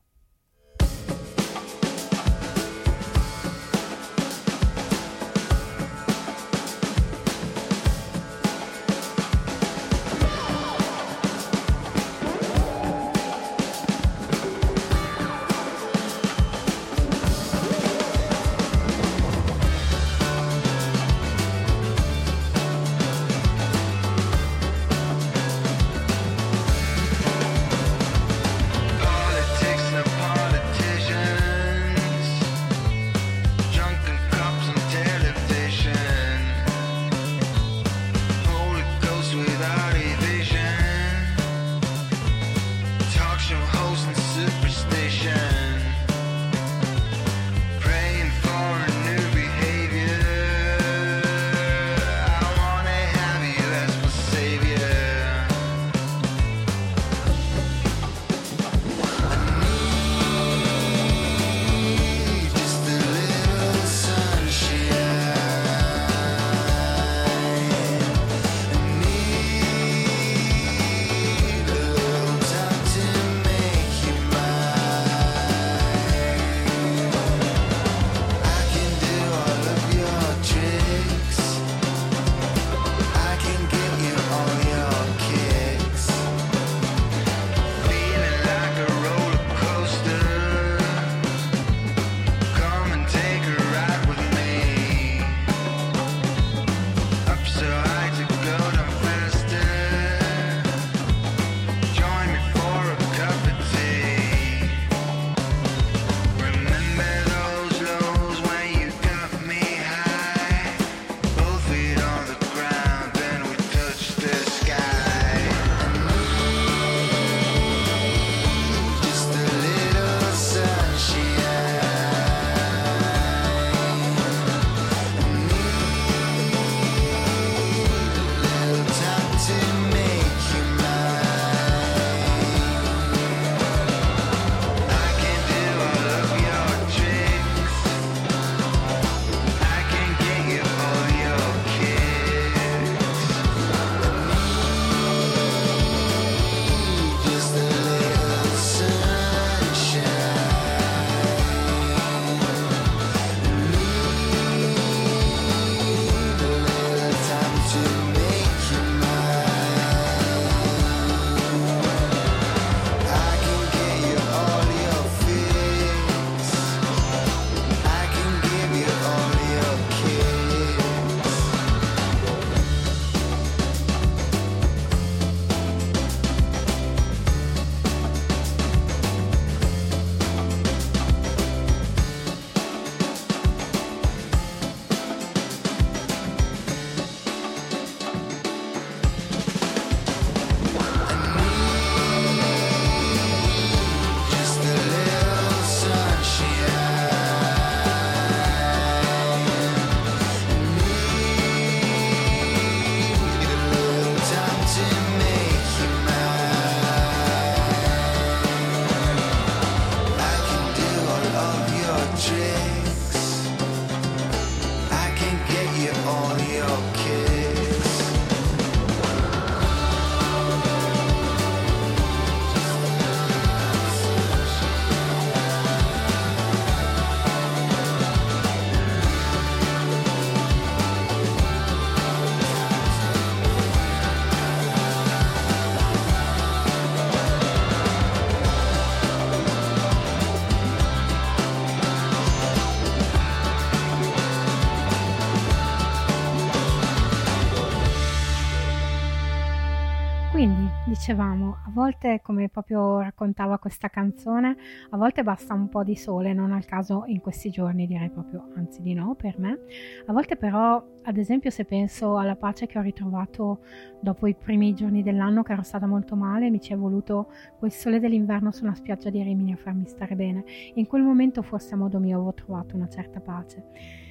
A 251.52 251.72
volte, 251.72 252.22
come 252.22 252.50
proprio 252.50 253.00
raccontava 253.00 253.58
questa 253.58 253.90
canzone, 253.90 254.56
a 254.90 254.98
volte 254.98 255.24
basta 255.24 255.54
un 255.54 255.70
po' 255.70 255.84
di 255.84 255.96
sole, 255.96 256.34
non 256.34 256.52
al 256.52 256.66
caso 256.66 257.04
in 257.08 257.20
questi 257.20 257.50
giorni 257.50 257.88
direi 257.88 258.10
proprio, 258.10 258.50
anzi 258.56 258.82
di 258.82 258.94
no 258.94 259.16
per 259.16 259.40
me. 259.40 259.60
A 260.06 260.14
volte 260.14 260.36
però, 260.36 260.84
ad 261.04 261.18
esempio, 261.18 261.50
se 261.50 261.66
penso 261.66 262.18
alla 262.18 262.36
pace 262.36 262.68
che 262.68 262.78
ho 262.78 262.82
ritrovato 262.82 263.60
dopo 264.00 264.28
i 264.28 264.36
primi 264.36 264.74
giorni 264.74 265.04
dell'anno 265.04 265.44
che 265.44 265.54
ero 265.54 265.64
stata 265.64 265.86
molto 265.86 266.16
male, 266.16 266.50
mi 266.50 266.60
ci 266.60 266.74
è 266.74 266.78
voluto 266.78 267.32
quel 267.58 267.72
sole 267.72 268.00
dell'inverno 268.00 268.52
su 268.52 268.64
una 268.64 268.76
spiaggia 268.76 269.10
di 269.10 269.22
Rimini 269.22 269.54
a 269.54 269.58
farmi 269.58 269.86
stare 269.88 270.16
bene. 270.16 270.44
In 270.76 270.88
quel 270.88 271.04
momento 271.04 271.42
forse 271.42 271.74
a 271.74 271.78
modo 271.78 272.00
mio 272.00 272.16
avevo 272.16 272.34
trovato 272.34 272.76
una 272.76 272.88
certa 272.88 273.20
pace. 273.20 274.08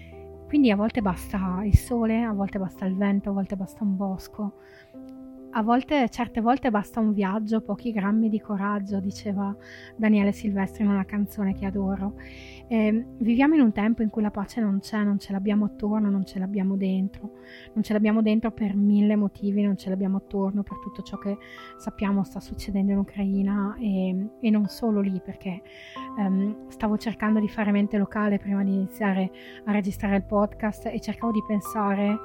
Quindi 0.48 0.70
a 0.70 0.76
volte 0.76 1.02
basta 1.02 1.60
il 1.62 1.76
sole, 1.76 2.22
a 2.22 2.32
volte 2.32 2.58
basta 2.58 2.86
il 2.86 2.96
vento, 2.96 3.28
a 3.28 3.32
volte 3.34 3.54
basta 3.54 3.84
un 3.84 3.96
bosco. 3.96 4.54
A 5.50 5.62
volte, 5.62 6.08
certe 6.10 6.42
volte 6.42 6.70
basta 6.70 7.00
un 7.00 7.14
viaggio, 7.14 7.62
pochi 7.62 7.90
grammi 7.90 8.28
di 8.28 8.38
coraggio, 8.38 9.00
diceva 9.00 9.56
Daniele 9.96 10.30
Silvestri 10.30 10.84
in 10.84 10.90
una 10.90 11.06
canzone 11.06 11.54
che 11.54 11.64
adoro. 11.64 12.14
Eh, 12.68 13.06
viviamo 13.16 13.54
in 13.54 13.62
un 13.62 13.72
tempo 13.72 14.02
in 14.02 14.10
cui 14.10 14.20
la 14.20 14.30
pace 14.30 14.60
non 14.60 14.78
c'è, 14.80 15.02
non 15.02 15.18
ce 15.18 15.32
l'abbiamo 15.32 15.64
attorno, 15.64 16.10
non 16.10 16.26
ce 16.26 16.38
l'abbiamo 16.38 16.76
dentro. 16.76 17.32
Non 17.72 17.82
ce 17.82 17.94
l'abbiamo 17.94 18.20
dentro 18.20 18.52
per 18.52 18.76
mille 18.76 19.16
motivi, 19.16 19.62
non 19.62 19.78
ce 19.78 19.88
l'abbiamo 19.88 20.18
attorno 20.18 20.62
per 20.62 20.78
tutto 20.80 21.02
ciò 21.02 21.16
che 21.16 21.38
sappiamo 21.78 22.24
sta 22.24 22.40
succedendo 22.40 22.92
in 22.92 22.98
Ucraina 22.98 23.74
e, 23.80 24.28
e 24.40 24.50
non 24.50 24.66
solo 24.66 25.00
lì, 25.00 25.18
perché 25.24 25.62
ehm, 26.18 26.68
stavo 26.68 26.98
cercando 26.98 27.40
di 27.40 27.48
fare 27.48 27.72
mente 27.72 27.96
locale 27.96 28.38
prima 28.38 28.62
di 28.62 28.74
iniziare 28.74 29.30
a 29.64 29.72
registrare 29.72 30.16
il 30.16 30.24
podcast 30.24 30.86
e 30.86 31.00
cercavo 31.00 31.32
di 31.32 31.42
pensare 31.46 32.18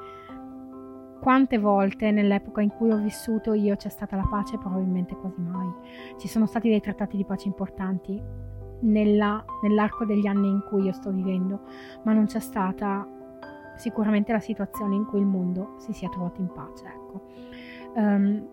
quante 1.24 1.56
volte 1.56 2.10
nell'epoca 2.10 2.60
in 2.60 2.68
cui 2.68 2.90
ho 2.90 2.98
vissuto 2.98 3.54
io 3.54 3.76
c'è 3.76 3.88
stata 3.88 4.14
la 4.14 4.26
pace, 4.28 4.58
probabilmente 4.58 5.16
quasi 5.16 5.40
mai. 5.40 5.72
Ci 6.18 6.28
sono 6.28 6.44
stati 6.44 6.68
dei 6.68 6.82
trattati 6.82 7.16
di 7.16 7.24
pace 7.24 7.48
importanti 7.48 8.22
nella- 8.80 9.42
nell'arco 9.62 10.04
degli 10.04 10.26
anni 10.26 10.50
in 10.50 10.62
cui 10.68 10.82
io 10.82 10.92
sto 10.92 11.10
vivendo, 11.10 11.60
ma 12.02 12.12
non 12.12 12.26
c'è 12.26 12.40
stata 12.40 13.08
sicuramente 13.76 14.32
la 14.32 14.38
situazione 14.38 14.96
in 14.96 15.06
cui 15.06 15.20
il 15.20 15.24
mondo 15.24 15.76
si 15.78 15.94
sia 15.94 16.10
trovato 16.10 16.42
in 16.42 16.52
pace. 16.52 16.84
Ecco. 16.84 17.22
Ehm, 17.96 18.48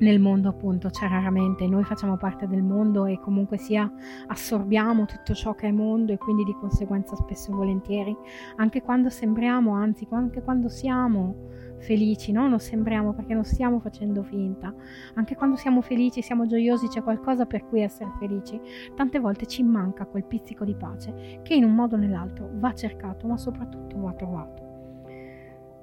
nel 0.00 0.18
mondo 0.18 0.48
appunto 0.48 0.88
c'è 0.88 1.06
raramente, 1.08 1.66
noi 1.66 1.84
facciamo 1.84 2.16
parte 2.16 2.46
del 2.46 2.62
mondo 2.62 3.04
e 3.04 3.20
comunque 3.20 3.58
sia 3.58 3.90
assorbiamo 4.28 5.04
tutto 5.04 5.34
ciò 5.34 5.54
che 5.54 5.68
è 5.68 5.70
mondo 5.72 6.12
e 6.12 6.16
quindi 6.16 6.42
di 6.44 6.54
conseguenza 6.54 7.14
spesso 7.16 7.50
e 7.50 7.54
volentieri, 7.54 8.16
anche 8.56 8.80
quando 8.80 9.10
sembriamo, 9.10 9.74
anzi 9.74 10.06
anche 10.10 10.42
quando 10.42 10.68
siamo 10.68 11.48
felici, 11.80 12.32
no? 12.32 12.48
Non 12.48 12.60
sembriamo 12.60 13.12
perché 13.12 13.34
non 13.34 13.44
stiamo 13.44 13.78
facendo 13.78 14.22
finta. 14.22 14.72
Anche 15.14 15.34
quando 15.34 15.56
siamo 15.56 15.82
felici, 15.82 16.22
siamo 16.22 16.46
gioiosi, 16.46 16.88
c'è 16.88 17.02
qualcosa 17.02 17.44
per 17.46 17.66
cui 17.66 17.82
essere 17.82 18.10
felici. 18.18 18.58
Tante 18.94 19.18
volte 19.18 19.46
ci 19.46 19.62
manca 19.62 20.06
quel 20.06 20.24
pizzico 20.24 20.64
di 20.64 20.74
pace 20.74 21.40
che 21.42 21.54
in 21.54 21.64
un 21.64 21.74
modo 21.74 21.96
o 21.96 21.98
nell'altro 21.98 22.48
va 22.54 22.72
cercato, 22.72 23.26
ma 23.26 23.36
soprattutto 23.36 24.00
va 24.00 24.12
trovato. 24.12 24.68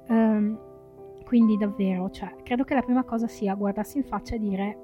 Ehm, 0.08 0.58
quindi 1.28 1.58
davvero, 1.58 2.08
cioè, 2.08 2.36
credo 2.42 2.64
che 2.64 2.72
la 2.72 2.80
prima 2.80 3.04
cosa 3.04 3.26
sia 3.26 3.54
guardarsi 3.54 3.98
in 3.98 4.04
faccia 4.04 4.36
e 4.36 4.38
dire 4.38 4.78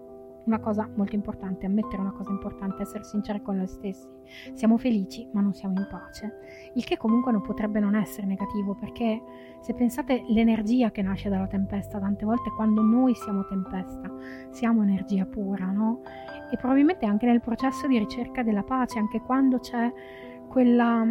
una 0.45 0.61
cosa 0.61 0.87
molto 0.95 1.15
importante, 1.15 1.65
ammettere 1.65 2.03
una 2.03 2.13
cosa 2.13 2.33
importante, 2.33 2.83
essere 2.83 3.03
sinceri 3.03 3.41
con 3.41 3.57
noi 3.57 3.67
stessi. 3.67 4.07
Siamo 4.53 4.77
felici, 4.77 5.27
ma 5.33 5.41
non 5.41 5.55
siamo 5.55 5.81
in 5.81 5.89
pace. 5.91 6.35
Il 6.75 6.85
che 6.85 6.99
comunque 6.99 7.33
non 7.33 7.41
potrebbe 7.41 7.81
non 7.81 7.95
essere 7.95 8.27
negativo, 8.27 8.75
perché 8.75 9.23
se 9.63 9.73
pensate 9.73 10.23
l'energia 10.29 10.91
che 10.91 11.01
nasce 11.01 11.31
dalla 11.31 11.47
tempesta, 11.47 11.99
tante 11.99 12.27
volte 12.27 12.51
quando 12.51 12.83
noi 12.83 13.15
siamo 13.15 13.47
tempesta, 13.47 14.13
siamo 14.51 14.83
energia 14.83 15.25
pura, 15.25 15.71
no? 15.71 16.03
E 16.53 16.59
probabilmente 16.59 17.07
anche 17.07 17.25
nel 17.25 17.41
processo 17.41 17.87
di 17.87 17.97
ricerca 17.97 18.43
della 18.43 18.65
pace, 18.65 18.99
anche 18.99 19.23
quando 19.23 19.61
c'è 19.61 19.91
quella 20.47 21.07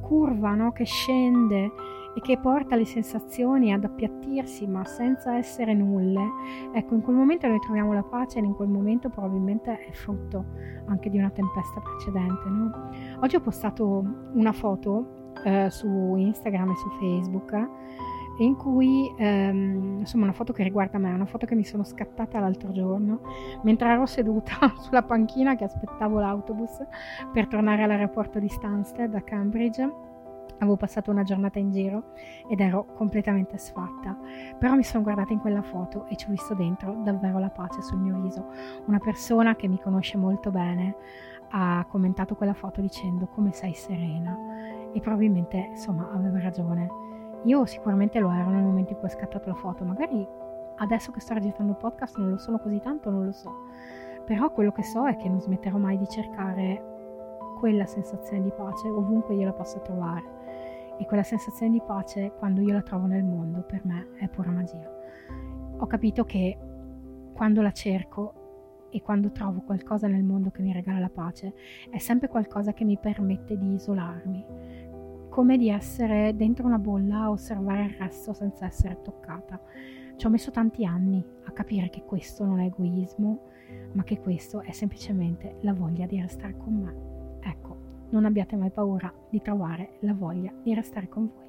curva, 0.00 0.56
no, 0.56 0.72
che 0.72 0.86
scende 0.86 1.70
e 2.14 2.20
che 2.20 2.38
porta 2.38 2.76
le 2.76 2.84
sensazioni 2.84 3.72
ad 3.72 3.84
appiattirsi 3.84 4.66
ma 4.66 4.84
senza 4.84 5.36
essere 5.36 5.74
nulle, 5.74 6.20
ecco 6.72 6.94
in 6.94 7.02
quel 7.02 7.16
momento 7.16 7.46
noi 7.46 7.60
troviamo 7.60 7.92
la 7.92 8.02
pace 8.02 8.38
e 8.38 8.42
in 8.42 8.54
quel 8.54 8.68
momento 8.68 9.08
probabilmente 9.08 9.78
è 9.78 9.92
frutto 9.92 10.44
anche 10.86 11.10
di 11.10 11.18
una 11.18 11.30
tempesta 11.30 11.80
precedente. 11.80 12.48
No? 12.48 12.90
Oggi 13.20 13.36
ho 13.36 13.40
postato 13.40 14.04
una 14.32 14.52
foto 14.52 15.32
eh, 15.44 15.70
su 15.70 16.16
Instagram 16.16 16.70
e 16.70 16.76
su 16.76 16.88
Facebook 16.98 17.68
in 18.38 18.56
cui 18.56 19.12
ehm, 19.18 19.98
insomma 20.00 20.24
una 20.24 20.32
foto 20.32 20.52
che 20.52 20.62
riguarda 20.62 20.98
me, 20.98 21.12
una 21.12 21.26
foto 21.26 21.46
che 21.46 21.54
mi 21.54 21.64
sono 21.64 21.84
scattata 21.84 22.38
l'altro 22.38 22.72
giorno 22.72 23.20
mentre 23.62 23.88
ero 23.90 24.06
seduta 24.06 24.74
sulla 24.80 25.02
panchina 25.02 25.56
che 25.56 25.64
aspettavo 25.64 26.18
l'autobus 26.18 26.82
per 27.32 27.46
tornare 27.48 27.82
all'aeroporto 27.82 28.38
di 28.38 28.48
Stansted 28.48 29.14
a 29.14 29.20
Cambridge 29.20 30.08
Avevo 30.60 30.76
passato 30.76 31.10
una 31.10 31.22
giornata 31.22 31.58
in 31.58 31.70
giro 31.70 32.12
ed 32.48 32.60
ero 32.60 32.84
completamente 32.94 33.56
sfatta, 33.58 34.16
però 34.58 34.74
mi 34.74 34.82
sono 34.82 35.02
guardata 35.02 35.32
in 35.32 35.40
quella 35.40 35.62
foto 35.62 36.06
e 36.06 36.16
ci 36.16 36.26
ho 36.26 36.30
visto 36.30 36.54
dentro 36.54 37.00
davvero 37.02 37.38
la 37.38 37.50
pace 37.50 37.80
sul 37.82 37.98
mio 37.98 38.20
viso. 38.20 38.46
Una 38.86 38.98
persona 38.98 39.56
che 39.56 39.68
mi 39.68 39.80
conosce 39.80 40.18
molto 40.18 40.50
bene 40.50 40.96
ha 41.52 41.84
commentato 41.88 42.36
quella 42.36 42.52
foto 42.52 42.80
dicendo 42.80 43.26
come 43.26 43.52
sei 43.52 43.74
serena 43.74 44.36
e 44.92 45.00
probabilmente 45.00 45.56
insomma 45.70 46.10
aveva 46.12 46.40
ragione. 46.40 46.88
Io 47.44 47.64
sicuramente 47.64 48.18
lo 48.18 48.30
ero 48.30 48.50
nel 48.50 48.62
momento 48.62 48.92
in 48.92 48.98
cui 48.98 49.08
ho 49.08 49.10
scattato 49.10 49.48
la 49.48 49.54
foto, 49.54 49.84
magari 49.84 50.26
adesso 50.76 51.10
che 51.10 51.20
sto 51.20 51.34
registrando 51.34 51.72
il 51.72 51.78
podcast 51.78 52.18
non 52.18 52.30
lo 52.30 52.38
sono 52.38 52.58
così 52.58 52.78
tanto, 52.80 53.10
non 53.10 53.24
lo 53.24 53.32
so. 53.32 53.50
Però 54.26 54.50
quello 54.52 54.72
che 54.72 54.82
so 54.82 55.08
è 55.08 55.16
che 55.16 55.28
non 55.28 55.40
smetterò 55.40 55.78
mai 55.78 55.96
di 55.96 56.06
cercare 56.06 56.84
quella 57.58 57.86
sensazione 57.86 58.42
di 58.42 58.52
pace 58.52 58.88
ovunque 58.88 59.34
io 59.34 59.44
la 59.44 59.52
possa 59.52 59.78
trovare. 59.80 60.39
E 61.00 61.06
quella 61.06 61.22
sensazione 61.22 61.72
di 61.72 61.80
pace, 61.80 62.34
quando 62.38 62.60
io 62.60 62.74
la 62.74 62.82
trovo 62.82 63.06
nel 63.06 63.24
mondo, 63.24 63.62
per 63.62 63.80
me 63.86 64.08
è 64.18 64.28
pura 64.28 64.50
magia. 64.50 64.86
Ho 65.78 65.86
capito 65.86 66.24
che 66.24 66.58
quando 67.32 67.62
la 67.62 67.72
cerco 67.72 68.88
e 68.90 69.00
quando 69.00 69.30
trovo 69.30 69.62
qualcosa 69.62 70.08
nel 70.08 70.22
mondo 70.22 70.50
che 70.50 70.60
mi 70.60 70.74
regala 70.74 70.98
la 70.98 71.08
pace, 71.08 71.54
è 71.88 71.96
sempre 71.96 72.28
qualcosa 72.28 72.74
che 72.74 72.84
mi 72.84 72.98
permette 72.98 73.56
di 73.56 73.72
isolarmi, 73.72 74.44
come 75.30 75.56
di 75.56 75.70
essere 75.70 76.36
dentro 76.36 76.66
una 76.66 76.78
bolla 76.78 77.20
a 77.20 77.30
osservare 77.30 77.84
il 77.84 77.94
resto 77.98 78.34
senza 78.34 78.66
essere 78.66 79.00
toccata. 79.00 79.58
Ci 80.16 80.26
ho 80.26 80.28
messo 80.28 80.50
tanti 80.50 80.84
anni 80.84 81.24
a 81.44 81.52
capire 81.52 81.88
che 81.88 82.04
questo 82.04 82.44
non 82.44 82.60
è 82.60 82.66
egoismo, 82.66 83.44
ma 83.92 84.04
che 84.04 84.20
questo 84.20 84.60
è 84.60 84.72
semplicemente 84.72 85.56
la 85.60 85.72
voglia 85.72 86.04
di 86.04 86.20
restare 86.20 86.58
con 86.58 86.74
me. 86.74 87.09
Non 88.10 88.24
abbiate 88.24 88.56
mai 88.56 88.70
paura 88.70 89.12
di 89.28 89.40
trovare 89.40 89.98
la 90.00 90.14
voglia 90.14 90.52
di 90.62 90.74
restare 90.74 91.08
con 91.08 91.30
voi. 91.32 91.48